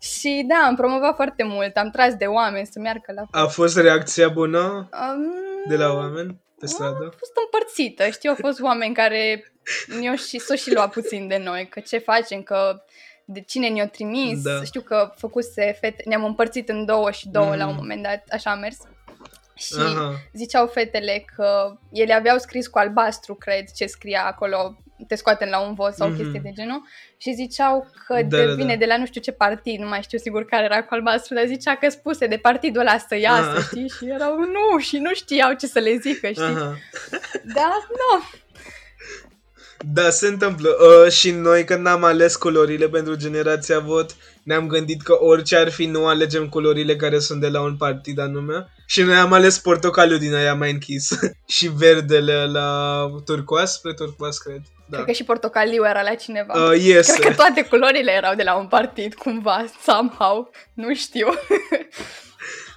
[0.00, 3.40] Și da, am promovat foarte mult, am tras de oameni să meargă la...
[3.42, 5.32] A fost reacția bună um,
[5.68, 7.04] de la oameni pe stradă?
[7.12, 9.52] A fost împărțită, știu, au fost oameni care
[10.00, 12.84] ne-au și, s-o și luat puțin de noi, că ce facem, că
[13.24, 14.42] de cine ne-a trimis.
[14.42, 14.62] Da.
[14.64, 17.58] Știu că făcuse fete, ne-am împărțit în două și două Mhm.
[17.58, 18.76] la un moment dat, așa a mers.
[19.54, 20.14] Și Aha.
[20.32, 25.60] ziceau fetele că ele aveau scris cu albastru, cred, ce scria acolo, te scoatem la
[25.60, 26.16] un vot sau Mhm.
[26.16, 26.82] chestii de genul
[27.16, 28.78] și ziceau că Da, de, da, vine da.
[28.78, 31.44] de la nu știu ce partid, nu mai știu sigur care era cu albastru, dar
[31.46, 33.62] zicea că spuse de partidul ăla să iasă, Ah.
[33.62, 33.88] știi?
[33.88, 36.42] Și erau nu, și nu știau ce să le zică, știi?
[36.42, 36.76] Aha.
[37.54, 38.22] Da, nu.
[39.92, 40.68] Da, se întâmplă.
[41.04, 45.70] Uh, și noi când am ales culorile pentru generația vot, ne-am gândit că orice ar
[45.70, 48.68] fi, nu alegem culorile care sunt de la un partid anume.
[48.86, 51.18] Și noi am ales portocaliu din aia mai închis.
[51.56, 54.60] și verdele la turcoaz, spre turcoaz, cred.
[54.86, 54.96] Da.
[54.96, 56.54] Cred că și portocaliu era la cineva.
[56.54, 57.10] Uh, yes.
[57.10, 60.50] Cred că toate culorile erau de la un partid, cumva, somehow.
[60.74, 61.26] Nu știu.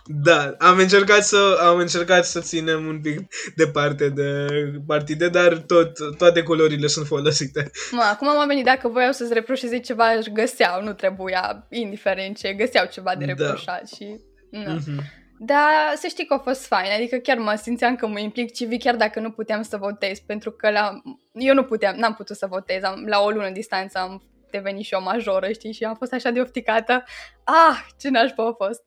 [0.08, 3.20] Da, am încercat să am încercat să ținem un pic
[3.56, 4.46] departe de
[4.88, 7.72] partide, dar tot toate culorile sunt folosite.
[7.91, 12.86] Mă, acum oamenii dacă voiau să-ți reproșeze ceva, își găseau, nu trebuia, indiferent ce, găseau
[12.91, 13.34] ceva de Da.
[13.34, 14.20] reproșat și...
[14.50, 14.74] Na.
[14.74, 15.04] Mhm.
[15.39, 18.84] Dar să știi că a fost fain, adică chiar mă simțeam că mă implic civic
[18.84, 21.02] chiar dacă nu puteam să votez, pentru că la...
[21.34, 24.93] eu nu puteam, n-am putut să votez, am, la o lună distanță am devenit și
[24.93, 27.04] o majoră, știi, și am fost așa de ofticată.
[27.43, 28.84] Ah, ce nașpa a fost!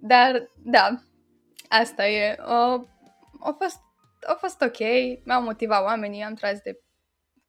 [0.00, 0.88] Dar, da,
[1.68, 2.36] asta e.
[2.40, 2.86] Uh,
[3.40, 3.78] a, fost,
[4.28, 4.78] a fost ok,
[5.24, 6.78] mi-au motivat oamenii, am tras de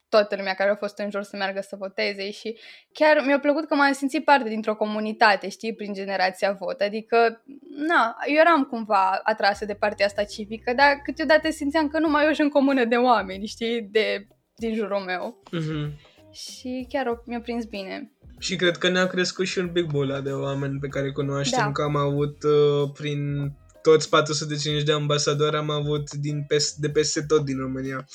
[0.10, 2.58] toată lumea care a fost în jur să meargă să voteze și
[2.94, 6.82] chiar mi-a plăcut că m-am simțit parte dintr-o comunitate, știi, prin generația vot.
[6.82, 7.44] Adică,
[7.88, 12.26] na, eu eram cumva atrasă de partea asta civică, dar câteodată simțeam că nu mai
[12.26, 15.42] eu în comună de oameni, știi, de, din jurul meu.
[15.52, 16.00] Mhm.
[16.32, 18.12] Și chiar o- mi-a prins bine.
[18.42, 21.72] Și cred că ne-a crescut și un pic bula de oameni pe care cunoaștem, Da.
[21.72, 23.52] că am avut uh, prin
[23.82, 28.06] toți 450 de ambasadori am avut din pes- de peste tot din România.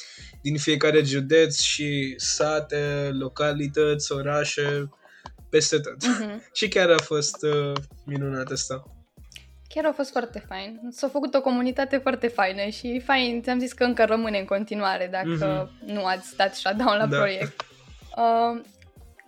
[0.42, 4.88] Din fiecare județ și sate, localități, orașe,
[5.50, 6.06] peste tot.
[6.06, 6.42] Mhm.
[6.58, 7.72] și chiar a fost uh,
[8.04, 8.82] minunat asta.
[9.68, 10.80] Chiar a fost foarte fain.
[10.90, 15.08] S-a făcut o comunitate foarte faină și fain, ți-am zis că încă rămâne în continuare
[15.12, 17.16] dacă nu ați dat shutdown la Da.
[17.16, 17.64] proiect.
[18.16, 18.60] Uh,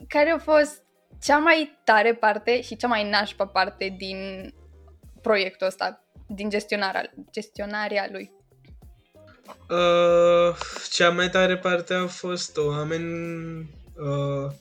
[0.08, 0.82] care a fost
[1.22, 4.52] cea mai tare parte și cea mai nașpa parte din
[5.22, 8.32] proiectul ăsta, din gestionarea, gestionarea lui?
[9.70, 10.56] Uh,
[10.90, 13.58] cea mai tare parte a fost oameni,
[13.96, 14.52] uh,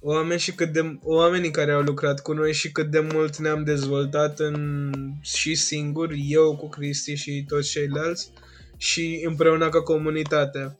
[0.00, 3.64] oameni și cât de, oamenii care au lucrat cu noi și cât de mult ne-am
[3.64, 8.32] dezvoltat în, și singur, eu cu Cristi și toți ceilalți
[8.76, 10.78] și împreună ca comunitate.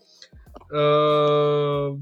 [0.71, 1.97] Uh,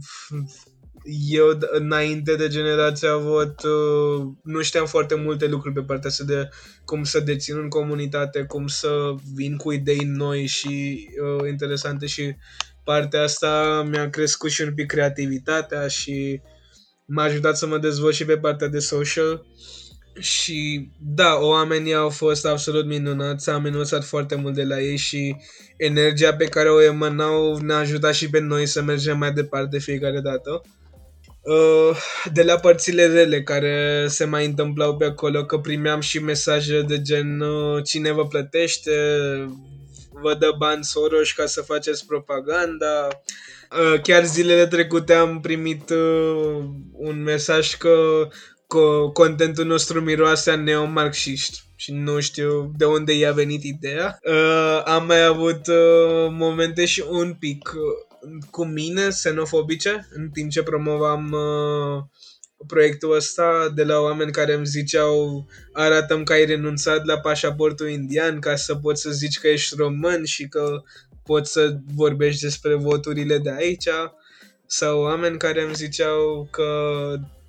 [1.29, 6.25] eu, d- înainte de generația vot, uh, nu știam foarte multe lucruri pe partea asta
[6.25, 6.49] de
[6.85, 11.07] cum să dețin în comunitate, cum să vin cu idei noi și
[11.39, 12.37] uh, interesante și
[12.85, 16.41] partea asta mi-a crescut și un pic creativitatea și
[17.05, 19.47] m-a ajutat să mă dezvolt și pe partea de social.
[20.19, 25.37] Și da, oamenii au fost absolut minunați, am învățat foarte mult de la ei și
[25.77, 30.21] energia pe care o emanau ne-a ajutat și pe noi să mergem mai departe fiecare
[30.21, 30.63] dată.
[31.43, 31.97] Uh,
[32.33, 37.03] de la părțile rele care se mai întâmplau pe acolo, că primeam și mesaje de
[37.03, 38.91] gen uh, cine vă plătește,
[40.13, 43.09] vă dă bani Soros ca să faceți propaganda.
[43.71, 48.29] Uh, chiar zilele trecute am primit uh, un mesaj că
[48.73, 54.19] co- contentul nostru miroase a neomarxiști și nu știu de unde i-a venit ideea.
[54.29, 58.12] Uh, am mai avut uh, momente și un pic uh,
[58.51, 62.03] cu mine xenofobice în timp ce promovam uh,
[62.67, 68.41] proiectul ăsta de la oameni care îmi ziceau arătăm că ai renunțat la pașaportul indian
[68.41, 70.83] ca să poți să zici că ești român și că
[71.25, 73.89] poți să vorbești despre voturile de aici
[74.67, 76.67] sau oameni care îmi ziceau că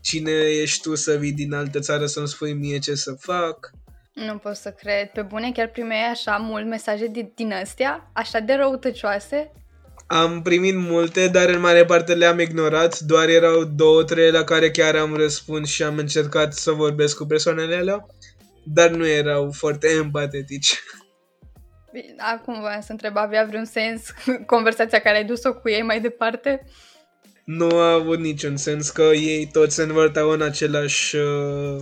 [0.02, 3.72] cine ești tu să vii din altă țară să-mi spui mie ce să fac.
[4.14, 5.10] Nu pot să cred.
[5.10, 9.52] Pe bune, chiar primeai așa mult mesaje din, din astea, așa de răutăcioase.
[10.08, 14.72] Am primit multe, dar în mare parte le-am ignorat, doar erau două, trei la care
[14.72, 18.06] chiar am răspuns și am încercat să vorbesc cu persoanele alea,
[18.64, 20.80] dar nu erau foarte empatetici.
[21.92, 24.02] Bine, Acum voiam să întreb, avea vreun sens
[24.46, 26.66] conversația care ai dus-o cu ei mai departe?
[27.46, 31.82] Nu a avut niciun sens că ei toți se învârteau în același uh,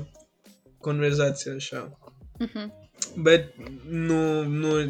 [0.80, 1.98] conversație așa.
[2.38, 2.74] Mhm.
[3.16, 3.44] But
[3.90, 4.84] nu, nu,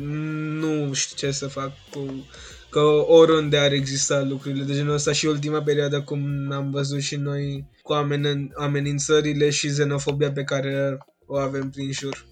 [0.60, 2.28] nu știu ce să fac cu
[2.72, 7.16] că oriunde ar exista lucrurile de genul ăsta și ultima perioadă cum am văzut și
[7.16, 12.26] noi cu amen- amenințările și xenofobia pe care o avem prin jur.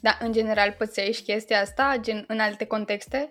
[0.00, 3.30] Da, în general pățești chestia asta, gen în alte contexte?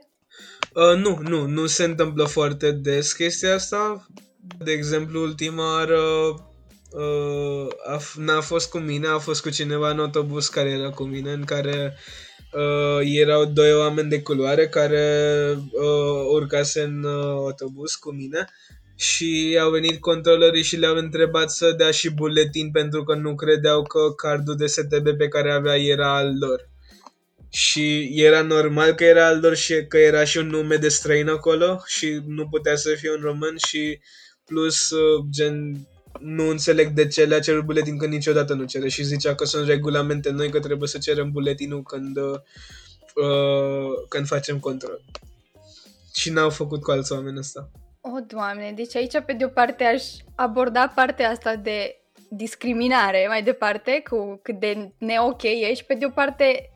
[0.74, 4.08] Uh, nu, nu, nu se întâmplă foarte des chestia asta.
[4.58, 6.00] De exemplu, ultima oară
[6.91, 11.04] uh, a, n-a fost cu mine, a fost cu cineva în autobuz care era cu
[11.04, 11.98] mine, în care
[12.58, 15.06] uh, erau doi oameni de culoare care
[15.72, 18.48] uh, urcase în uh, autobuz cu mine
[18.96, 23.84] și au venit controlorii și le-au întrebat să dea și buletin pentru că nu credeau
[23.84, 26.70] că cardul de STB pe care avea era al lor.
[27.50, 31.28] Și era normal că era al lor și că era și un nume de străin
[31.28, 34.00] acolo și nu putea să fie un român și
[34.46, 35.88] plus uh, gen
[36.19, 39.67] nu înțeleg de ce le-a cerut buletin când niciodată nu cere și zicea că sunt
[39.67, 42.39] regulamente noi că trebuie să cerem buletinul când, uh,
[44.10, 45.01] când facem control.
[46.13, 47.69] Și n-au făcut cu alți oameni ăsta.
[48.01, 50.03] O, Doamne, deci aici pe de o parte aș
[50.36, 56.06] aborda partea asta de discriminare mai departe, cu cât de neok e și pe de
[56.06, 56.69] o parte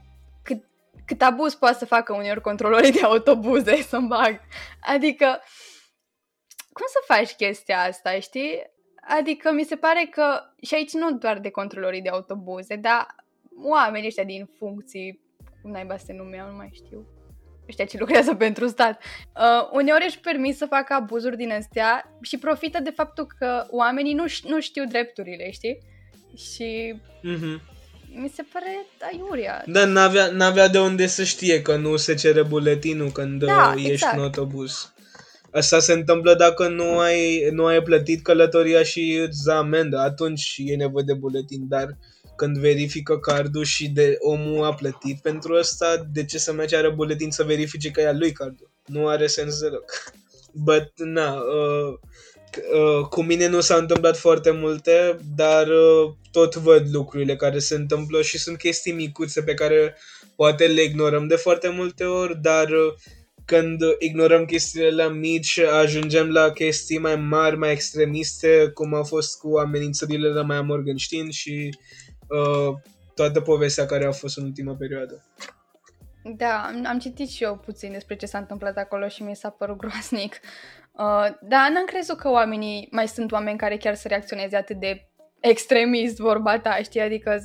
[0.44, 0.64] cât,
[1.06, 4.40] cât abuz poate să facă uneori controlorii de autobuze să bag.
[4.82, 5.40] Adică,
[6.74, 8.71] cum să faci chestia asta, știi?
[9.02, 10.24] Adică mi se pare că,
[10.62, 13.16] și aici nu doar de controlorii de autobuze, dar
[13.64, 15.20] oamenii ăștia din funcții,
[15.62, 17.08] cum naiba se numeau, nu mai știu,
[17.68, 19.04] ăștia ce lucrează pentru stat,
[19.36, 24.14] uh, uneori își permis să facă abuzuri din astea și profită de faptul că oamenii
[24.14, 25.78] nu, nu știu drepturile, știi?
[26.38, 27.62] Și mm-hmm.
[28.14, 29.64] mi se pare aiurea.
[29.66, 33.92] Da, n-avea, n-avea de unde să știe că nu se cere buletinul când da, ești
[33.92, 34.18] exact.
[34.18, 34.94] în autobuz.
[35.52, 40.56] Asta se întâmplă dacă nu ai, nu ai plătit călătoria și îți dă amendă, atunci
[40.66, 41.96] e nevoie de buletin, dar uh,
[42.42, 46.90] când verifică cardul și de omul a plătit pentru asta, de ce să mai ceară
[46.90, 48.70] buletin să verifice că e al lui cardul?
[48.86, 49.92] Nu are sens deloc.
[50.66, 51.98] But, na, uh,
[52.74, 57.76] uh, cu mine nu s-au întâmplat foarte multe, dar uh, tot văd lucrurile care se
[57.76, 59.98] întâmplă și sunt chestii micuțe pe care
[60.36, 62.94] poate le ignorăm de foarte multe ori, dar uh,
[63.46, 69.40] când ignorăm chestiile la mici, ajungem la chestii mai mari, mai extremiste, cum a fost
[69.40, 71.70] cu amenințările la Maya Morgenstein și
[72.28, 72.76] uh,
[73.16, 75.26] toată povestea care a fost în ultima perioadă.
[76.24, 79.50] Da, am, am citit și eu puțin despre ce s-a întâmplat acolo și mi s-a
[79.50, 80.40] părut groasnic.
[80.92, 85.10] Uh, da, n-am crezut că oamenii, mai sunt oameni care chiar să reacționeze atât de
[85.40, 87.02] extremist vorba ta, știi?
[87.02, 87.40] Adică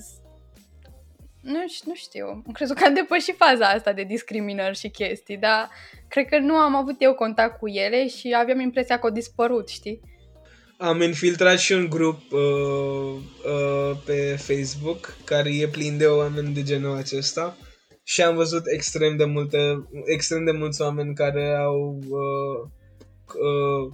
[1.47, 5.71] nu, nu știu, am crezut că am depășit faza asta de discriminări și chestii, dar
[6.09, 9.69] cred că nu am avut eu contact cu ele și aveam impresia că au dispărut,
[9.69, 10.01] știi?
[10.79, 16.63] am infiltrat și un grup uh, uh, pe Facebook care e plin de oameni de
[16.63, 17.57] genul acesta
[18.03, 22.71] și am văzut extrem de multe, extrem de mulți oameni care au uh,
[23.27, 23.93] uh,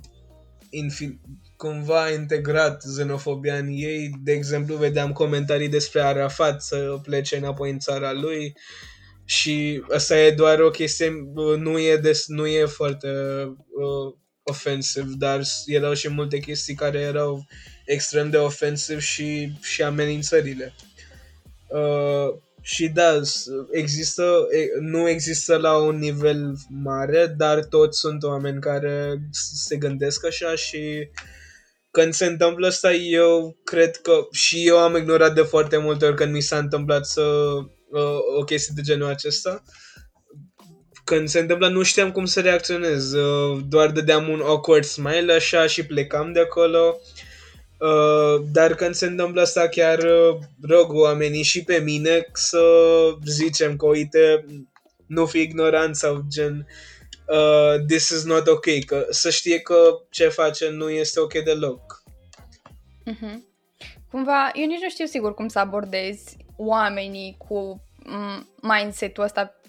[0.70, 1.20] infil-
[1.62, 4.10] cumva integrat xenofobia în ei.
[4.22, 8.56] De exemplu, vedeam comentarii despre Arafat să plece înapoi în țara lui
[9.24, 11.12] și asta e doar o chestie,
[11.58, 17.46] nu e, des, nu e foarte uh, ofensiv, dar erau și multe chestii care erau
[17.86, 20.74] extrem de ofensiv și, și amenințările.
[21.68, 23.20] Uh, și da,
[23.70, 24.46] există,
[24.80, 31.08] nu există la un nivel mare, dar toți sunt oameni care se gândesc așa și
[31.92, 36.16] când se întâmplă asta, eu cred că și eu am ignorat de foarte multe ori
[36.16, 37.22] când mi s-a întâmplat să
[37.90, 39.62] uh, o chestie de genul acesta.
[39.66, 39.72] Uh,
[41.04, 43.12] când se întâmplă nu știam cum să reacționez.
[43.12, 47.00] Uh, doar dădeam un awkward smile așa și plecam de acolo.
[47.78, 52.62] Uh, dar când se întâmplă asta chiar uh, rog oamenii și pe mine să
[53.26, 54.44] zicem că uite
[55.06, 56.91] nu fi ignorant sau gen uh,
[57.86, 62.02] this is not ok, că să știe că ce face nu este ok deloc.
[63.10, 63.50] Mm-hmm.
[64.10, 67.82] Cumva, eu nici nu știu sigur cum să abordezi oamenii cu
[68.60, 69.60] mindset-ul ăsta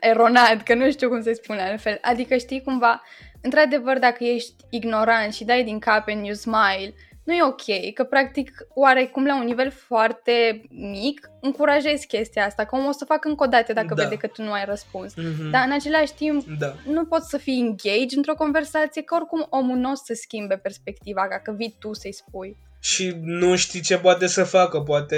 [0.00, 1.98] eronat, că nu știu cum să-i spun altfel.
[2.02, 3.02] Adică știi cumva,
[3.42, 6.94] într-adevăr, dacă ești ignorant și dai din cap and you smile,
[7.30, 12.76] nu e ok, că practic oarecum la un nivel foarte mic încurajezi chestia asta, că
[12.76, 14.02] omul o să facă încă o dată dacă da.
[14.02, 15.12] vede că tu nu ai răspuns.
[15.12, 15.50] Mm-hmm.
[15.50, 16.74] Dar în același timp da.
[16.86, 21.26] nu poți să fii engage într-o conversație, că oricum omul nu o să schimbe perspectiva,
[21.30, 25.16] dacă vii tu să-i spui și nu știi ce poate să facă, poate,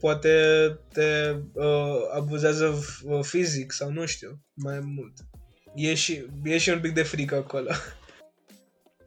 [0.00, 0.28] poate
[0.92, 2.74] te uh, abuzează
[3.22, 5.12] fizic sau nu știu, mai mult.
[5.74, 7.70] E și, e și un pic de frică acolo.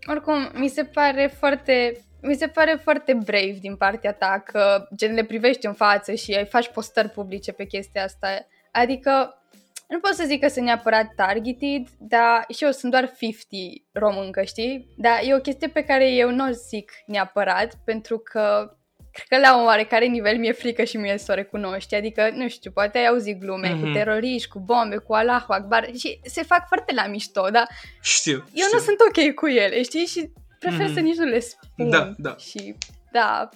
[0.07, 5.13] Oricum, mi se pare foarte mi se pare foarte brave din partea ta că gen
[5.13, 8.47] le privești în față și ai faci postări publice pe chestia asta.
[8.71, 9.39] Adică
[9.87, 14.43] nu pot să zic că sunt neapărat targeted, dar și eu sunt doar 50 româncă,
[14.43, 14.93] știi?
[14.97, 18.75] Dar e o chestie pe care eu nu o zic neapărat, pentru că
[19.11, 21.95] cred că la un oarecare nivel mi-e frică și mie să o recunoști.
[21.95, 23.79] Adică, nu știu, poate ai auzit glume mm-hmm.
[23.79, 23.93] cu mhm.
[23.93, 27.67] teroriști, cu bombe, cu Allahu Akbar și se fac foarte la mișto, dar
[28.01, 28.77] știu, eu știu.
[28.77, 30.05] nu sunt ok cu ele, știi?
[30.05, 30.31] Și
[30.67, 30.93] prefer mm-hmm.
[30.93, 31.89] să nici nu le spun.
[31.89, 32.35] Da, da.
[32.37, 32.75] Și
[33.11, 33.49] Da,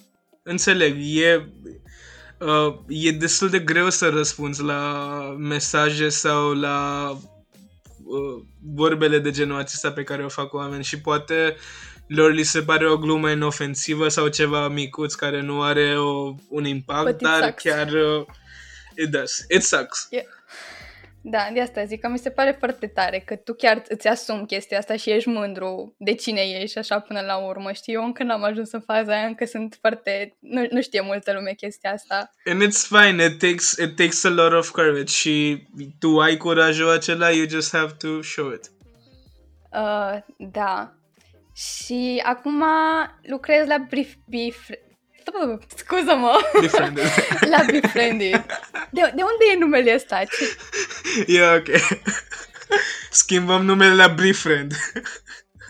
[0.44, 1.50] Înțeleg, e,
[2.40, 7.10] uh, e destul de greu să răspunzi la mesaje sau la
[8.04, 8.44] uh,
[8.74, 11.56] vorbele de genul acesta pe care o fac oameni și poate
[12.08, 16.66] lor li se pare o glumă inofensivă sau ceva micuț care nu are o, un
[16.66, 17.64] impact, But it dar sucks.
[17.64, 18.26] chiar uh,
[18.96, 19.46] it does.
[19.50, 20.08] It sucks.
[20.10, 20.26] e...
[21.32, 24.46] Da, de asta zic că mi se pare foarte tare că tu chiar îți asumi
[24.46, 27.94] chestia asta și ești mândru de cine ești așa până la urmă, știi?
[27.94, 30.38] Eu încă n-am ajuns în faza aia, încă sunt foarte...
[30.40, 32.32] Nu, nu știe multă lume chestia asta.
[32.46, 35.68] And it's fine, it takes, it takes a lot of courage și
[36.00, 38.72] tu ai curajul acela, you just have to show it.
[39.72, 40.94] Uh, da.
[41.56, 42.64] Și acum
[43.22, 44.14] lucrez la Brief...
[44.28, 44.70] Beef...
[45.76, 46.40] Scuză-mă!
[46.62, 47.06] Befriended.
[47.54, 48.46] la Befriended.
[48.92, 50.24] De, de unde e numele ăsta?
[50.24, 50.58] Ce...
[51.28, 51.68] E ok.
[53.12, 54.74] Schimbăm numele la Briefriend.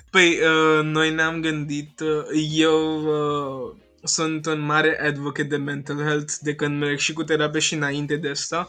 [0.10, 6.34] Păi, uh, noi ne-am gândit, uh, eu uh, sunt un mare advocate de mental health
[6.42, 8.68] de când merg și cu terapie și înainte de asta.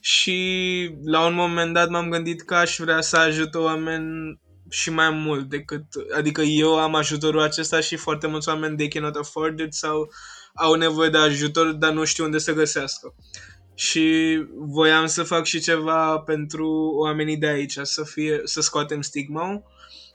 [0.00, 4.40] Și la un moment dat m-am gândit că aș vrea să ajut oameni
[4.70, 5.84] și mai mult decât,
[6.16, 10.12] adică eu am ajutorul acesta și foarte mulți oameni they cannot afford it sau
[10.54, 13.14] au nevoie de ajutor, dar nu știu unde să găsească.
[13.74, 19.62] Și voiam să fac și ceva pentru oamenii de aici, să fie, să scoatem stigma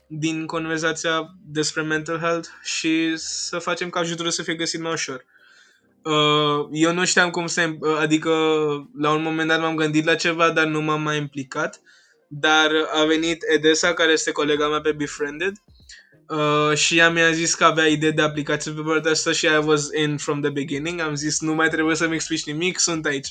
[0.06, 5.24] din conversația despre mental health și să facem ca ajutorul să fie găsit mai ușor.
[6.02, 7.74] Uh, eu nu știam cum să...
[7.80, 8.30] uh, Adică
[8.98, 11.80] la un moment dat m-am gândit la ceva, dar nu m-am mai implicat.
[12.28, 15.52] Dar a venit Edesa, care este colega mea pe Befriended,
[16.28, 19.60] uh, și ea mi-a zis că avea idee de aplicație pe partea asta și I
[19.64, 21.00] was in from the beginning.
[21.00, 23.28] Am zis, nu mai trebuie să-mi explici nimic, sunt aici.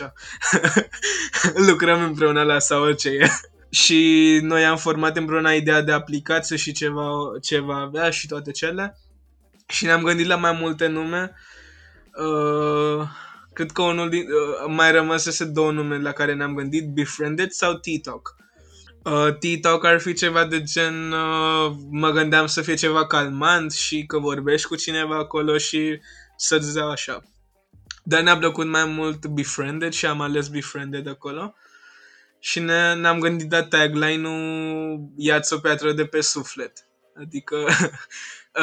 [1.68, 3.28] Lucrăm împreună la sau orice e.
[3.84, 7.10] și noi am format împreună ideea de aplicație și ce va,
[7.42, 8.98] ce va avea și toate cele.
[9.68, 11.36] Și ne-am gândit la mai multe nume.
[12.18, 13.08] Uh,
[13.54, 17.74] cred că unul din, uh, mai rămăsese două nume la care ne-am gândit, Befriended sau
[17.74, 18.36] T-Talk.
[19.04, 24.06] Uh, T-Talk ar fi ceva de gen, uh, mă gândeam să fie ceva calmant și
[24.06, 26.00] că vorbești cu cineva acolo și
[26.38, 27.24] să-ți dea așa.
[28.04, 31.56] Dar ne-a plăcut mai mult Befriended și am ales Befriended acolo.
[32.40, 36.86] Și ne, ne-am gândit la tagline-ul Ia-ți o piatră de pe suflet.
[37.16, 37.56] Adică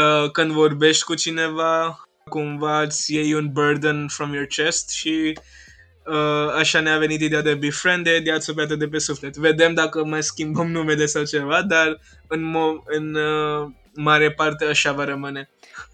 [0.01, 5.43] uh, când vorbești cu cineva, cumva îți iei un burden from your chest și uh,
[6.59, 9.37] așa ne-a venit ideea de Befriended, Ia-ți o piatră de pe suflet.
[9.37, 14.93] Vedem dacă mai schimbăm numele sau ceva, dar în, mo- în uh, mare parte așa
[14.93, 15.51] va rămâne.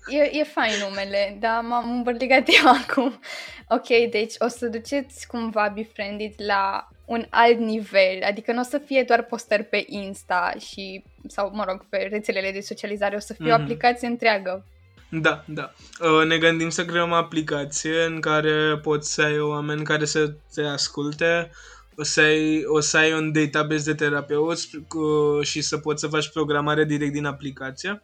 [0.07, 3.21] E, e fain numele, dar m-am îmbărligat eu acum.
[3.69, 8.79] Ok, deci o să duceți cumva Befriended la un alt nivel, adică nu o să
[8.87, 13.33] fie doar postări pe Insta și, sau mă rog, pe rețelele de socializare, o să
[13.33, 13.63] fie o Mhm.
[13.63, 14.67] aplicație întreagă.
[15.09, 15.73] Da, da.
[16.01, 20.35] Uh, Ne gândim să creăm o aplicație în care poți să ai oameni care să
[20.55, 21.51] te asculte,
[21.97, 26.07] o să ai, o să ai un database de terapeuți cu, și să poți să
[26.09, 28.03] faci programare direct din aplicație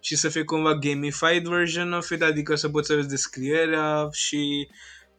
[0.00, 4.68] și să fie cumva gamified version of it, adică să poți să vezi descrierea și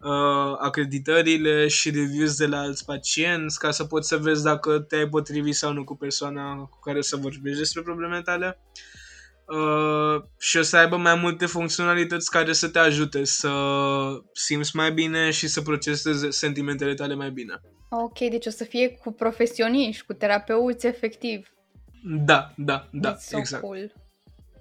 [0.02, 5.08] uh, acreditările și reviews de la alți pacienți ca să poți să vezi dacă te-ai
[5.08, 8.60] potrivit sau nu cu persoana cu care să vorbești despre problemele tale.
[8.62, 9.07] Uh,
[10.40, 13.52] și o să aibă mai multe funcționalități care să te ajute să
[14.34, 17.62] simți mai bine și să procesezi sentimentele tale mai bine.
[17.90, 21.48] Ok, deci o să fie cu profesioniști, cu terapeuți efectiv.
[22.04, 23.64] Da, da, da, That's so exact.
[23.64, 23.94] cool.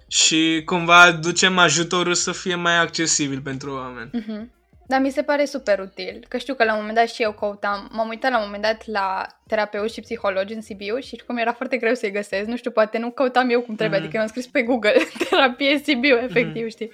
[0.07, 4.09] Și cumva ducem ajutorul să fie mai accesibil pentru oameni.
[4.13, 4.51] Mhm.
[4.87, 7.31] Dar mi se pare super util, că știu că la un moment dat și eu
[7.33, 11.37] căutam, m-am uitat la un moment dat la terapeuți și psihologi în Sibiu și cum
[11.37, 14.07] era foarte greu să-i găsesc, nu știu, poate nu căutam eu cum trebuie, Mhm.
[14.07, 14.93] adică mi-am scris pe Google
[15.29, 16.91] terapie Sibiu, efectiv, știi?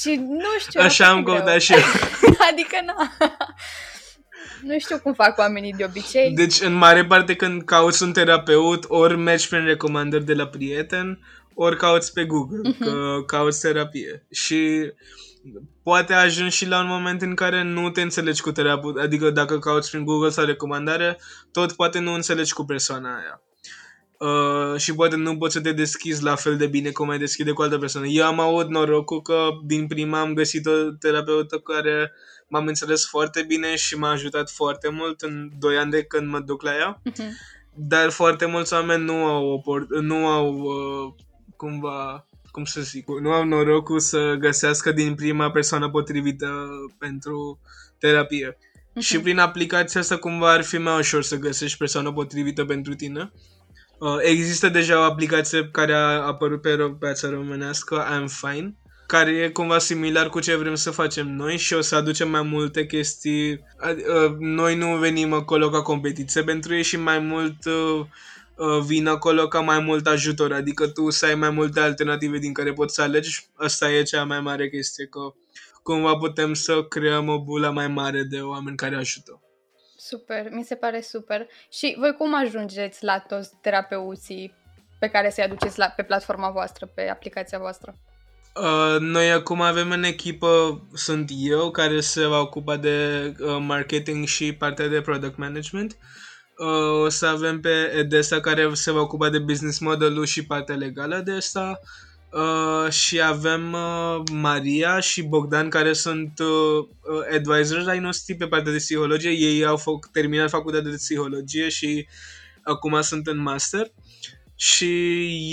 [0.00, 1.36] Și nu știu, era Așa am foarte greu.
[1.44, 1.80] căutat și eu.
[2.50, 3.12] adică na.
[4.62, 6.32] nu știu cum fac oamenii de obicei.
[6.34, 11.18] Deci, în mare parte, când cauți un terapeut, ori mergi prin recomandări de la prieten,
[11.54, 12.84] ori cauți pe Google, Mhm.
[12.84, 14.26] că cauți terapie.
[14.30, 14.92] Și
[15.82, 19.58] poate ajungi și la un moment în care nu te înțelegi cu terapeut, adică dacă
[19.58, 21.20] cauți prin Google sau recomandare,
[21.52, 23.42] tot poate nu înțelegi cu persoana aia.
[24.18, 27.50] Uh, și poate nu poți să te deschizi la fel de bine cum ai deschide
[27.50, 28.06] cu altă persoană.
[28.06, 32.12] Eu am avut norocul că din prima am găsit o terapeută care
[32.48, 36.40] m-am înțeles foarte bine și m-a ajutat foarte mult în 2 ani de când mă
[36.40, 37.00] duc la ea.
[37.04, 37.36] Mhm.
[37.74, 41.12] Dar foarte mulți oameni nu au, opor- nu au uh,
[41.56, 47.60] cumva, cum să zic, nu au norocul să găsească din prima persoană potrivită pentru
[47.98, 48.58] terapie.
[48.92, 49.00] Mhm.
[49.04, 53.32] Și prin aplicația asta cumva ar fi mai ușor să găsești persoana potrivită pentru tine.
[53.98, 58.74] Uh, există deja o aplicație care a apărut pe ro- piața românească, I'm Fine,
[59.06, 62.42] care e cumva similar cu ce vrem să facem noi și o să aducem mai
[62.42, 63.50] multe chestii.
[63.52, 68.06] Uh, noi nu venim acolo ca competiție pentru ei și mai mult uh, uh,
[68.86, 72.72] vin acolo ca mai mult ajutor, adică tu să ai mai multe alternative din care
[72.72, 75.20] poți să alegi, asta e cea mai mare chestie, că
[75.82, 79.40] cumva putem să creăm o bulă mai mare de oameni care ajută.
[79.96, 81.46] Super, mi se pare super.
[81.72, 84.54] Și voi cum ajungeți la toți terapeuții
[84.98, 87.94] pe care să-i aduceți la, pe platforma voastră, pe aplicația voastră?
[88.54, 94.26] Uh, noi acum avem în echipă, sunt eu care se va ocupa de uh, marketing
[94.26, 95.92] și partea de product management.
[95.92, 96.29] Uh,
[97.04, 101.22] o să avem pe Edesa care se va ocupa de business model și partea legală
[101.24, 101.80] de asta.
[102.32, 108.46] Uh, și avem uh, Maria și Bogdan care sunt uh, uh advisors ai noștri pe
[108.46, 109.30] partea de psihologie.
[109.30, 112.06] Ei au făc, terminat facultatea de psihologie și
[112.62, 113.80] acum sunt în master.
[113.80, 114.10] Uh,
[114.60, 114.86] și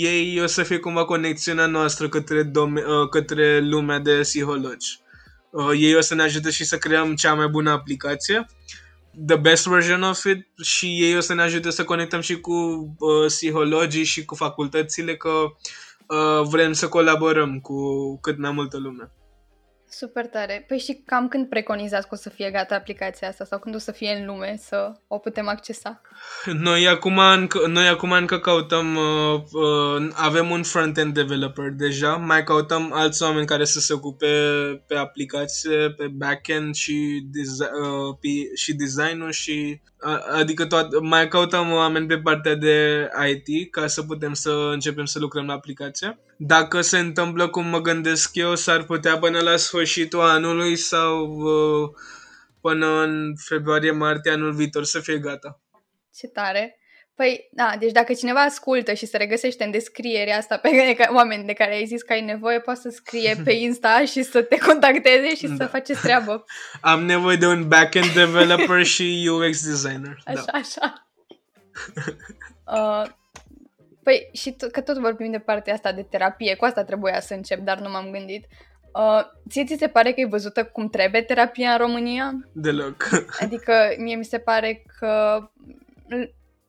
[0.04, 5.00] ei o să fie cumva conexiunea noastră către, dom- uh, către lumea de psihologi.
[5.50, 8.46] Uh, ei o să ne ajute și să creăm cea mai bună aplicație,
[9.26, 12.52] the best version of it și ei o să ne ajute să conectăm și cu
[12.98, 15.30] uh, psihologii și cu facultățile că
[16.06, 19.10] uh, vrem să colaborăm cu cât mai multă lume.
[19.90, 20.64] Super tare.
[20.68, 23.78] Păi și cam când preconizați că o să fie gata aplicația asta sau când o
[23.78, 26.00] să fie în lume să o putem accesa?
[26.44, 32.44] Noi acum încă, noi acum încă căutăm, uh, uh, avem un front-end developer deja, mai
[32.44, 34.26] căutăm alți oameni care să se ocupe
[34.86, 39.80] pe aplicație, pe back-end și, desi- uh, pe, și design-ul și
[40.32, 45.18] adică toate, mai căutăm oameni pe partea de IT ca să putem să începem să
[45.18, 46.18] lucrăm la aplicație.
[46.40, 51.90] Dacă se întâmplă cum mă gândesc eu, s-ar putea până la sfârșitul anului sau uh,
[52.60, 55.60] până în februarie-martie anul viitor să fie gata.
[56.14, 56.78] Ce tare!
[57.14, 61.44] Păi, da, deci dacă cineva ascultă și se regăsește în descrierea asta pe care, oameni
[61.44, 64.58] de care ai zis că ai nevoie, poate să scrie pe Insta și să te
[64.58, 65.54] contacteze și da.
[65.56, 66.44] să faceți treabă.
[66.80, 70.18] Am nevoie de un backend developer și UX designer.
[70.24, 70.58] Așa, da.
[70.58, 71.08] așa.
[72.74, 73.10] uh,
[74.08, 77.34] păi, și t- că tot vorbim de partea asta de terapie, cu asta trebuia să
[77.34, 78.46] încep, dar nu m-am gândit.
[78.92, 82.32] Uh, ție ți se pare că e văzută cum trebuie terapia în România?
[82.52, 83.08] Deloc.
[83.42, 85.42] Adică mie mi se pare că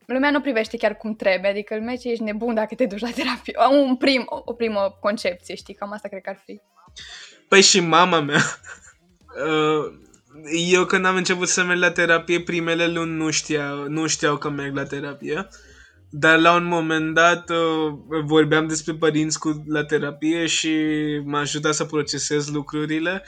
[0.06, 3.10] lumea nu privește chiar cum trebuie, adică lumea ce ești nebun dacă te duci la
[3.10, 3.54] terapie.
[3.70, 6.60] Un prim, o primă concepție, știi, cam asta cred că ar fi.
[7.48, 8.40] Păi și mama mea.
[9.46, 9.98] Uh,
[10.70, 14.48] eu când am început să merg la terapie, primele luni nu știau, nu știau că
[14.48, 15.48] merg la terapie.
[16.10, 17.94] Dar la un moment dat uh,
[18.24, 20.70] vorbeam despre părinți cu, la terapie și
[21.24, 23.24] m-a ajutat să procesez lucrurile.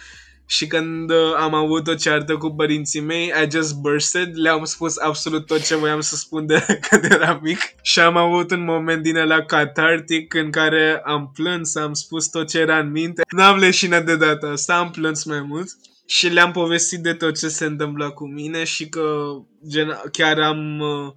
[0.46, 4.98] Și când uh, am avut o ceartă cu părinții mei, I just bursted, le-am spus
[4.98, 7.58] absolut tot ce voiam să spun de când eram mic.
[7.82, 12.48] Și am avut un moment din ăla cathartic în care am plâns, am spus tot
[12.48, 13.22] ce era în minte.
[13.30, 15.68] N-am leșinat de data asta, am plâns mai mult.
[16.06, 19.32] Și le-am povestit de tot ce se întâmplă cu mine și că
[19.68, 21.12] gen, chiar am uh,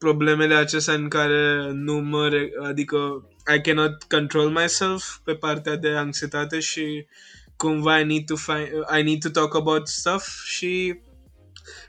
[0.00, 5.88] problemele acestea în care nu mă, re- adică I cannot control myself pe partea de
[5.88, 7.06] anxietate și
[7.56, 11.00] cumva I need to find, I need to talk about stuff și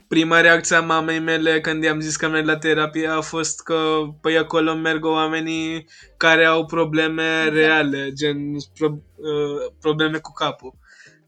[0.07, 3.99] prima reacție a mamei mele când i-am zis că merg la terapie a fost că
[4.21, 5.87] păi acolo merg oamenii
[6.17, 7.55] care au probleme exact.
[7.55, 10.73] reale, gen pro, uh, probleme cu capul.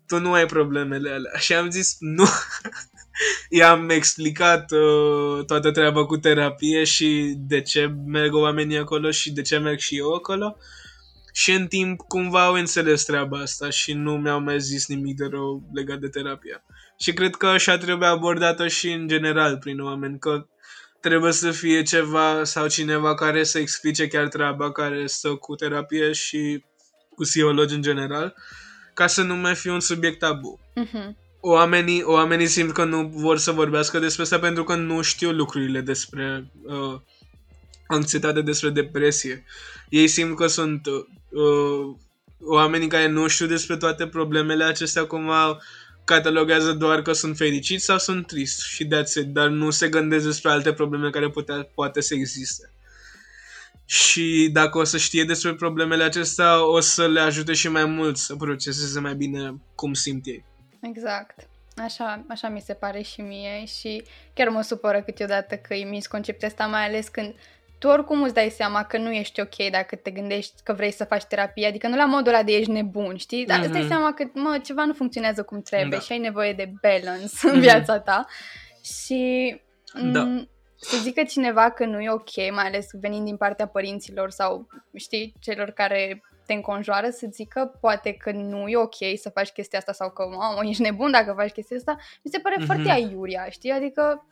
[0.08, 1.38] Tu nu ai problemele alea.
[1.38, 2.26] Și am zis nu.
[3.50, 9.42] I-am explicat uh, toată treaba cu terapie și de ce merg oamenii acolo și de
[9.42, 10.58] ce merg și eu acolo.
[11.34, 15.26] Și în timp cumva au înțeles treaba asta și nu mi-au mai zis nimic de
[15.32, 16.64] rău legat de terapia.
[17.00, 20.48] Și cred că așa trebuie abordată și în general prin oameni, că
[21.00, 26.12] trebuie să fie ceva sau cineva care să explice chiar treaba care stă cu terapie
[26.12, 26.64] și
[27.16, 28.36] cu psihologi în general,
[28.94, 30.60] ca să nu mai fie un subiect tabu.
[30.60, 31.23] Uh-huh.
[31.46, 35.82] Oamenii, oamenii simt că nu vor să vorbească despre asta pentru că nu știu lucrurile
[35.82, 37.00] despre uh,
[37.88, 39.46] anxietate, despre depresie.
[39.90, 41.96] Ei simt că sunt uh,
[42.40, 45.58] oamenii care nu știu despre toate problemele acestea cumva
[46.04, 50.26] catalogează doar că sunt fericiți sau sunt trist și that's it, dar nu se gândesc
[50.26, 52.74] despre alte probleme care putea, poate să existe.
[53.86, 58.18] Și dacă o să știe despre problemele acestea, o să le ajute și mai mult
[58.18, 60.52] să proceseze mai bine cum simt ei.
[60.88, 61.48] Exact.
[61.76, 64.04] Așa, așa mi se pare și mie și
[64.34, 67.36] chiar mă supără câteodată că emis conceptul ăsta, mai ales când
[67.84, 71.04] tu oricum îți dai seama că nu ești ok dacă te gândești că vrei să
[71.04, 73.46] faci terapie, adică nu la modul ăla de ești nebun, știi?
[73.46, 73.64] Dar mm-hmm.
[73.64, 73.90] îți dai mhm.
[73.90, 76.00] seama că, mă, ceva nu funcționează cum trebuie da.
[76.00, 77.44] și ai nevoie de balance mm-hmm.
[77.44, 77.60] în mhm.
[77.60, 78.26] viața ta.
[78.84, 79.56] Și
[80.12, 80.28] da.
[80.28, 84.68] m- să zică cineva că nu e ok, mai ales venind din partea părinților sau,
[84.96, 89.80] știi, celor care te înconjoară să zică poate că nu e ok să faci chestia
[89.80, 92.66] asta sau că mamă, ești nebun dacă faci chestia asta, mi se pare mm-hmm.
[92.66, 93.72] foarte aiuria, știi?
[93.72, 94.26] Adică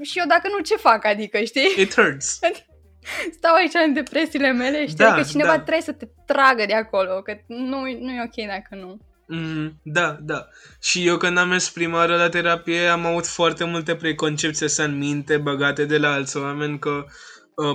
[0.00, 1.74] și eu dacă nu ce fac, adică, știi?
[1.76, 2.38] It hurts.
[3.36, 4.96] Stau aici în depresiile mele, știi?
[4.96, 5.60] Da, că cineva da.
[5.60, 9.00] trebuie să te tragă de acolo, că nu, nu e ok dacă nu.
[9.26, 10.48] Mm, da, da.
[10.80, 14.84] Și eu când am mers prima oară la terapie am avut foarte multe preconcepții astea
[14.84, 17.10] în minte băgate de la alți oameni că uh,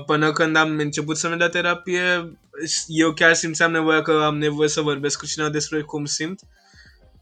[0.05, 2.37] până când am început să merg la terapie
[2.87, 6.39] eu chiar simțeam nevoia că am nevoie să vorbesc cu cineva despre cum simt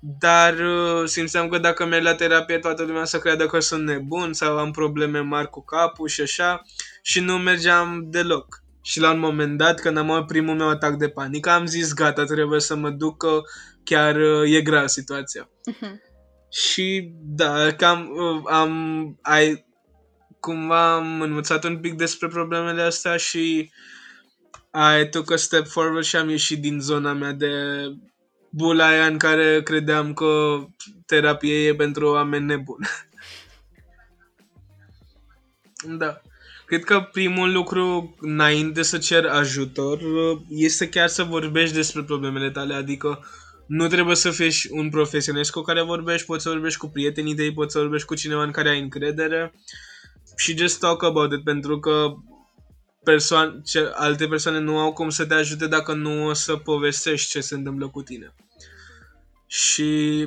[0.07, 4.33] dar uh, simțeam că dacă merg la terapie toată lumea să creadă că sunt nebun
[4.33, 6.61] sau am probleme mari cu capul și așa
[7.01, 8.63] și nu mergeam deloc.
[8.81, 11.93] Și la un moment dat, când am avut primul meu atac de panică, am zis
[11.93, 13.41] gata, trebuie să mă duc că
[13.83, 15.49] chiar uh, e grea situația.
[15.71, 15.91] Uh-huh.
[16.51, 18.71] Și da, cam uh, am
[19.21, 19.64] ai,
[20.45, 23.71] cumva am învățat un pic despre problemele astea și
[25.01, 27.51] I took a step forward și am ieșit din zona mea de
[28.49, 30.57] bula aia în care credeam că
[31.05, 32.87] terapie e pentru oameni nebuni.
[36.01, 36.21] da.
[36.65, 39.99] Cred că primul lucru înainte să cer ajutor
[40.49, 43.25] este chiar să vorbești despre problemele tale, adică
[43.67, 47.53] nu trebuie să fii un profesionist cu care vorbești, poți să vorbești cu prietenii tăi,
[47.53, 49.53] poți să vorbești cu cineva în care ai încredere
[50.36, 52.13] și just talk about it, pentru că
[53.05, 57.29] persoane, ce, alte persoane nu au cum să te ajute dacă nu o să povestești
[57.29, 58.33] ce se întâmplă cu tine.
[59.47, 60.19] Și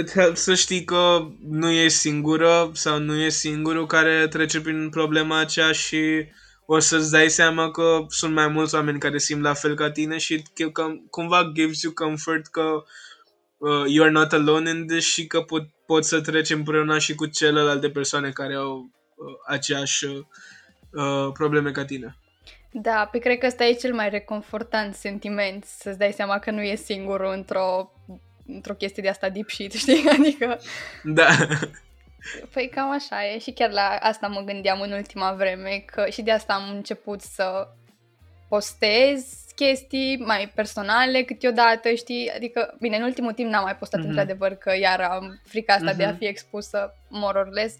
[0.00, 4.88] it helps să știi că nu e singură sau nu e singurul care trece prin
[4.90, 6.26] problema aceea și
[6.66, 10.18] o să-ți dai seama că sunt mai mulți oameni care simt la fel ca tine
[10.18, 12.84] și că cumva gives you comfort că
[13.58, 17.14] uh, you are not alone in this și că pot, pot să treci împreună și
[17.14, 19.01] cu celelalte persoane care au uh,
[19.46, 22.16] aceeași uh, probleme ca tine.
[22.70, 26.62] Da, pe cred că ăsta e cel mai reconfortant sentiment, să-ți dai seama că nu
[26.62, 27.92] e singurul într-o
[28.46, 30.08] într-o chestie de asta deep shit, știi?
[30.18, 30.60] Adică...
[31.02, 31.28] Da.
[32.52, 36.22] Păi cam așa e și chiar la asta mă gândeam în ultima vreme că și
[36.22, 37.68] de asta am început să
[38.48, 42.30] postez chestii mai personale câteodată, știi?
[42.34, 44.04] Adică, bine, în ultimul timp n-am mai postat mm-hmm.
[44.04, 45.96] într-adevăr că iar am frica asta mm-hmm.
[45.96, 46.18] de a mhm.
[46.18, 47.74] fi expusă more or less.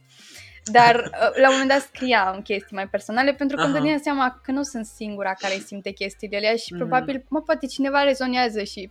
[0.64, 4.40] Dar uh, la un moment dat scriam chestii mai personale pentru că îmi dădeam seama
[4.42, 6.76] că nu sunt singura care simte chestiile alea și mm-hmm.
[6.78, 8.90] probabil, mă, poate cineva rezonează și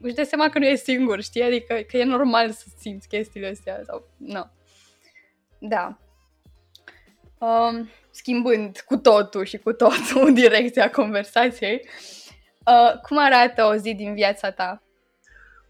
[0.00, 1.42] își dă seama că nu e singur, știi?
[1.42, 4.08] Adică că e normal să simți chestiile astea sau...
[4.16, 4.50] Nu.
[5.58, 5.98] Da.
[7.38, 11.88] Um, schimbând cu totul și cu totul direcția conversației,
[12.66, 14.82] uh, cum arată o zi din viața ta?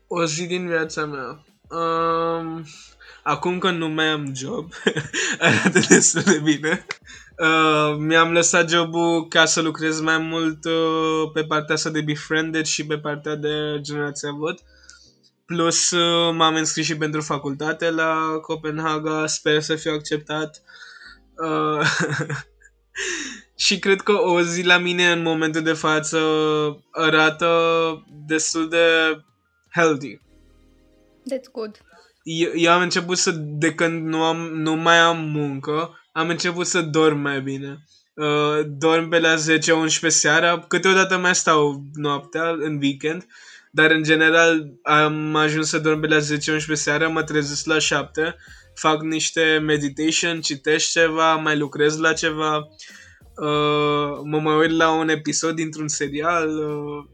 [0.06, 1.44] O zi din viața mea?
[1.80, 2.64] Um,
[3.28, 4.72] acum că nu mai am job,
[5.38, 6.86] arată destul de bine.
[7.38, 12.64] Uh, mi-am lăsat jobul ca să lucrez mai mult uh, pe partea asta de befriended
[12.64, 14.58] și pe partea de generația vot.
[15.46, 20.62] Plus uh, m-am înscris și pentru facultate la Copenhaga, sper să fiu acceptat.
[21.36, 21.86] Uh,
[23.64, 26.18] și cred că o zi la mine în momentul de față
[26.90, 27.48] arată
[28.26, 28.86] destul de
[29.74, 30.20] healthy.
[31.30, 31.87] That's good.
[32.30, 36.66] Eu, eu am început să, de când nu, am, nu mai am muncă, am început
[36.66, 37.84] să dorm mai bine.
[38.14, 39.38] Uh, dorm pe la 10-11
[40.06, 43.26] seara, câteodată mai stau noaptea, în weekend,
[43.70, 46.20] dar în general am ajuns să dorm pe la 10-11
[46.72, 48.36] seara, mă trezesc la 7,
[48.74, 55.08] fac niște meditation, citesc ceva, mai lucrez la ceva, uh, mă mai uit la un
[55.08, 57.04] episod dintr-un serial, uh,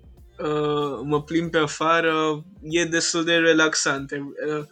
[0.48, 4.10] uh, mă plimb pe afară, e destul de relaxant.
[4.10, 4.64] Uh,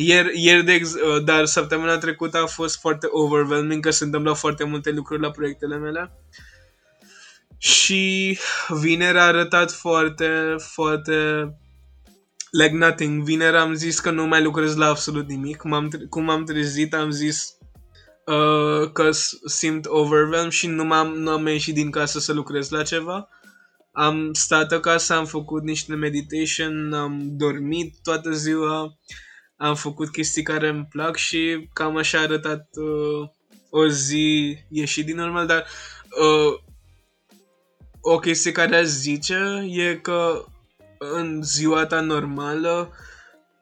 [0.00, 4.32] ieri, ieri de ex- uh, dar săptămâna trecută a fost foarte overwhelming că se întâmplă
[4.32, 6.12] foarte multe lucruri la proiectele mele.
[7.58, 8.38] Și
[8.68, 11.48] vineri a arătat foarte, foarte
[12.50, 13.22] like nothing.
[13.22, 15.62] Vineri am zis că nu mai lucrez la absolut nimic.
[15.62, 17.56] M-am, cum am trezit am zis
[18.26, 19.10] uh, că
[19.44, 23.28] simt overwhelmed și nu, m-am, nu am ieșit din casă să lucrez la ceva.
[23.92, 28.98] Am stat acasă, am făcut niște meditation, am dormit toată ziua
[29.58, 33.28] am făcut chestii care îmi plac și cam așa a arătat uh,
[33.70, 35.64] o zi ieșit din normal, dar
[36.20, 36.60] uh,
[38.00, 40.44] o chestie care aș zice e că
[40.98, 42.92] în ziua ta normală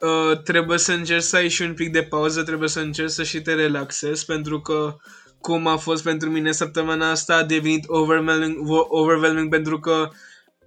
[0.01, 3.23] uh, trebuie să încerci să ai și un pic de pauză, trebuie să încerci să
[3.23, 4.97] și te relaxezi pentru că
[5.41, 8.57] cum a fost pentru mine săptămâna asta a devenit overwhelming,
[8.89, 10.11] overwhelming pentru că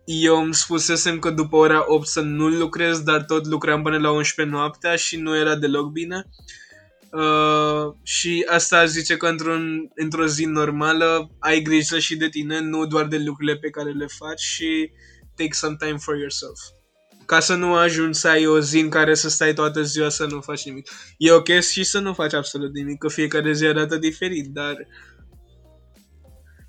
[0.05, 4.11] eu îmi spusesem că după ora 8 să nu lucrez, dar tot lucram până la
[4.11, 6.25] 11 noaptea și nu era deloc bine.
[7.11, 12.85] Uh, și asta zice că într-un, într-o zi normală ai grijă și de tine, nu
[12.85, 14.91] doar de lucrurile pe care le faci și
[15.35, 16.59] take some time for yourself.
[17.25, 20.25] Ca să nu ajungi să ai o zi în care să stai toată ziua să
[20.25, 20.89] nu faci nimic.
[21.17, 24.75] E ok și să nu faci absolut nimic, că fiecare zi arată diferit, dar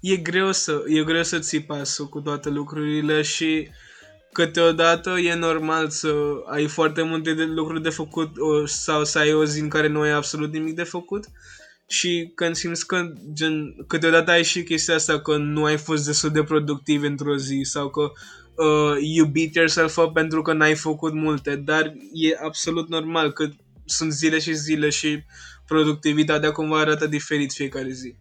[0.00, 3.68] e greu să, e greu să ții pasul cu toate lucrurile și
[4.32, 6.14] câteodată e normal să
[6.46, 9.88] ai foarte multe de lucruri de făcut o, sau să ai o zi în care
[9.88, 11.24] nu ai absolut nimic de făcut
[11.86, 16.30] și când simți că gen, câteodată ai și chestia asta că nu ai fost destul
[16.30, 21.12] de productiv într-o zi sau că uh, you beat yourself up pentru că n-ai făcut
[21.12, 23.48] multe, dar e absolut normal că
[23.84, 25.24] sunt zile și zile și
[25.66, 28.14] productivitatea cumva arată diferit fiecare zi.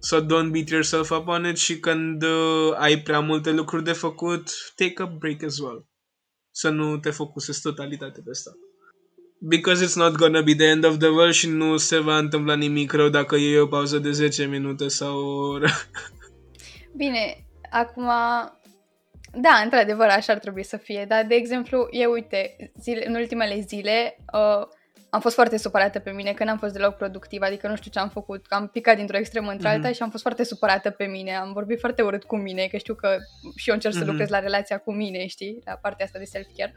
[0.00, 3.92] So don't beat yourself up on it și când uh, ai prea multe lucruri de
[3.92, 5.86] făcut, take a break as well.
[6.50, 8.50] Să nu te focusezi totalitate pe asta.
[9.40, 12.54] Because it's not gonna be the end of the world și nu se va întâmpla
[12.54, 15.68] nimic rău dacă iei o pauză de 10 minute sau o oră.
[16.96, 18.10] Bine, acum
[19.32, 23.60] da, într-adevăr, așa ar trebui să fie, dar, de exemplu, eu, uite, zile, în ultimele
[23.60, 24.66] zile uh,
[25.10, 27.98] am fost foarte supărată pe mine că n-am fost deloc productivă, adică nu știu ce
[27.98, 29.94] am făcut, că am picat dintr-o extremă într-alta mm-hmm.
[29.94, 32.94] și am fost foarte supărată pe mine, am vorbit foarte urât cu mine, că știu
[32.94, 33.16] că
[33.56, 33.98] și eu încerc mm-hmm.
[33.98, 36.74] să lucrez la relația cu mine, știi, la partea asta de self-care.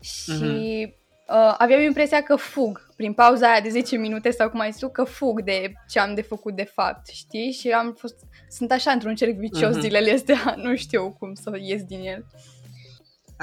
[0.00, 0.94] Și mm-hmm.
[1.28, 4.88] uh, aveam impresia că fug prin pauza aia de 10 minute sau cum ai zis
[4.92, 7.52] că fug de ce am de făcut de fapt, știi?
[7.52, 8.16] Și am fost,
[8.48, 9.80] sunt așa într-un cerc vicios mm-hmm.
[9.80, 12.24] zilele astea, nu știu cum să ies din el.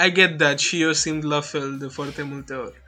[0.06, 2.86] I get that și eu simt la fel de foarte multe ori.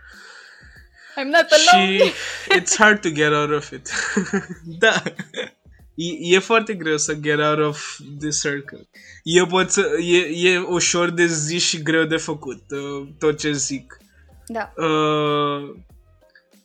[1.20, 1.97] I'm not alone.
[1.97, 2.11] Și
[2.59, 3.89] it's hard to get out of it.
[4.84, 5.03] da.
[5.95, 8.89] E, e foarte greu să get out of the circle.
[9.24, 13.51] Eu pot să, e, e ușor de zi și greu de făcut uh, tot ce
[13.51, 13.97] zic.
[14.47, 14.74] Da.
[14.76, 15.76] Uh,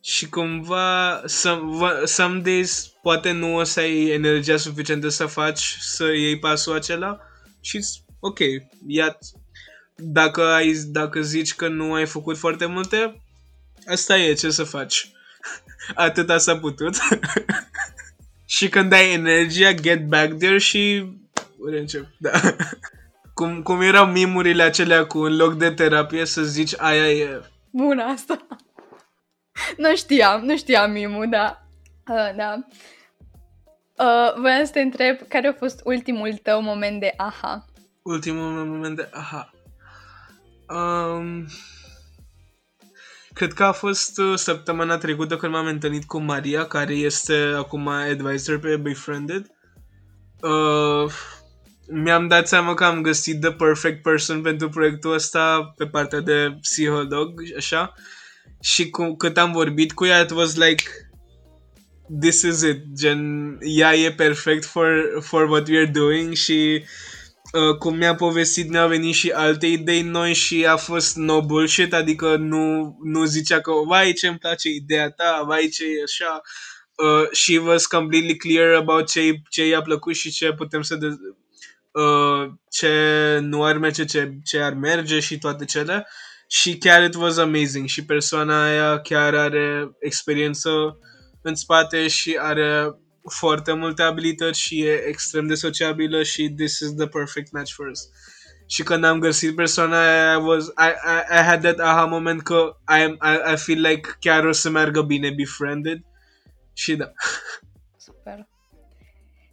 [0.01, 6.05] și cumva some, some days poate nu o să ai energia suficientă să faci să
[6.05, 7.19] iei pasul acela
[7.61, 7.85] și
[8.21, 8.39] ok,
[8.87, 9.19] ia
[9.97, 13.24] dacă, ai, dacă zici că nu ai făcut foarte multe,
[13.87, 15.13] asta e, ce să faci?
[15.95, 16.97] Atâta s-a putut.
[18.47, 21.13] și când ai energia, get back there și
[21.71, 22.07] reîncep.
[22.19, 22.31] Da.
[23.35, 27.41] cum, cum erau mimurile acelea cu în loc de terapie să zici aia e.
[27.71, 28.47] Bună asta.
[29.77, 31.67] nu știam, nu știam mimul, da.
[32.09, 32.67] Uh, da.
[33.99, 37.65] Uh, voiam să te întreb care a fost ultimul tău moment de aha?
[38.03, 39.51] Ultimul meu moment de aha.
[40.69, 41.47] Um,
[43.35, 47.89] cred că a fost uh, săptămâna trecută când m-am întâlnit cu Maria, care este acum
[47.89, 49.47] advisor pe Befriended.
[50.41, 51.13] Uh,
[51.89, 56.57] mi-am dat seama că am găsit the perfect person pentru proiectul ăsta pe partea de
[56.61, 57.95] psiholog, așa.
[58.61, 60.83] Și cu, cât am vorbit cu ea, it was like
[62.21, 66.85] this is it, gen, ea e perfect for, for what we are doing și
[67.55, 71.95] uh, cum mi-a povestit ne-au venit și alte idei noi și a fost no bullshit,
[71.95, 76.41] adică nu, nu zicea că vai ce îmi place ideea ta, vai ce e așa.
[76.97, 81.07] Uh, she was completely clear about ce, ce i-a plăcut și ce putem să de,
[81.93, 86.07] uh, ce nu ar merge, ce, ce ar merge și toate cele.
[86.49, 90.99] Și chiar it was amazing și persoana aia chiar are experiență
[91.43, 92.99] în spate și are
[93.31, 97.87] foarte multe abilități și e extrem de sociabilă și this is the perfect match for
[97.87, 98.09] us.
[98.67, 102.43] Și când am găsit persoana aia, I, was, I, I, I had that aha moment
[102.43, 106.01] că I, I, I feel like chiar o să meargă bine befriended
[106.73, 107.13] și da.
[107.97, 108.49] Super.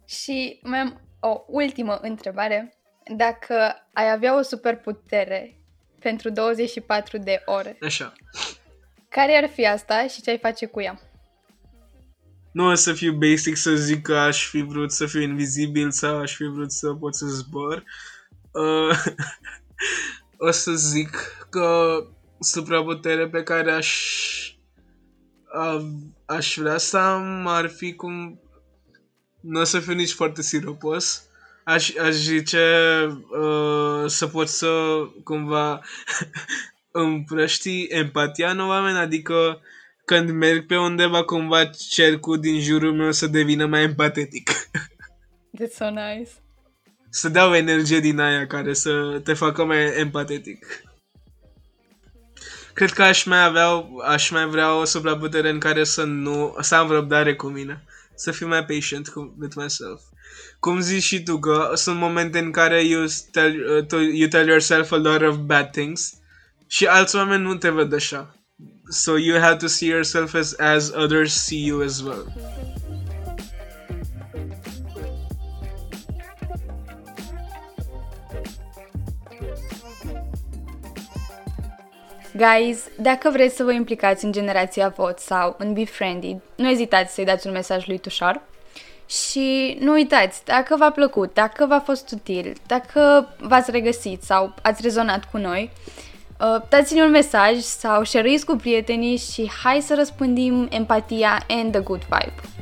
[0.06, 2.76] Și mai am o ultimă întrebare.
[3.16, 5.56] Dacă ai avea o superputere
[5.98, 8.12] pentru 24 de ore, Așa.
[9.08, 11.00] care ar fi asta și ce ai face cu ea?
[12.52, 16.18] Nu o să fiu basic să zic că aș fi vrut să fiu invizibil sau
[16.18, 17.84] aș fi vrut să pot să zbor.
[18.50, 18.98] Uh,
[20.48, 21.10] o să zic
[21.50, 21.96] că
[22.40, 23.90] supraputere pe care aș
[25.54, 25.84] uh,
[26.26, 28.40] aș vrea să am ar fi cum
[29.40, 31.26] nu o să fiu nici foarte siropos.
[31.64, 32.66] Aș, aș zice
[33.40, 34.70] uh, să pot să
[35.24, 35.80] cumva
[36.90, 39.60] împrăști empatia în oameni, adică
[40.04, 44.50] când merg pe undeva, cumva cercul din jurul meu să devină mai empatetic.
[45.58, 46.30] That's so nice.
[47.10, 50.66] Să dau energie din aia care să te facă mai empatetic.
[52.72, 56.74] Cred că aș mai avea, aș mai vrea o supraputere în care să nu, să
[56.74, 57.84] am răbdare cu mine.
[58.14, 60.00] Să fiu mai patient cu, with myself.
[60.58, 64.92] Cum zici și tu că sunt momente în care you tell, uh, you tell yourself
[64.92, 66.12] a lot of bad things
[66.66, 68.41] și alți oameni nu te văd așa
[68.92, 72.26] so you have to see yourself as as others see you as well
[82.36, 87.24] Guys, dacă vreți să vă implicați în generația VOT sau în Befriended, nu ezitați să-i
[87.24, 88.42] dați un mesaj lui Tușar.
[89.06, 94.82] Și nu uitați, dacă v-a plăcut, dacă v-a fost util, dacă v-ați regăsit sau ați
[94.82, 95.70] rezonat cu noi,
[96.68, 102.02] dați-ne un mesaj sau share cu prietenii și hai să răspândim empatia and the good
[102.02, 102.61] vibe.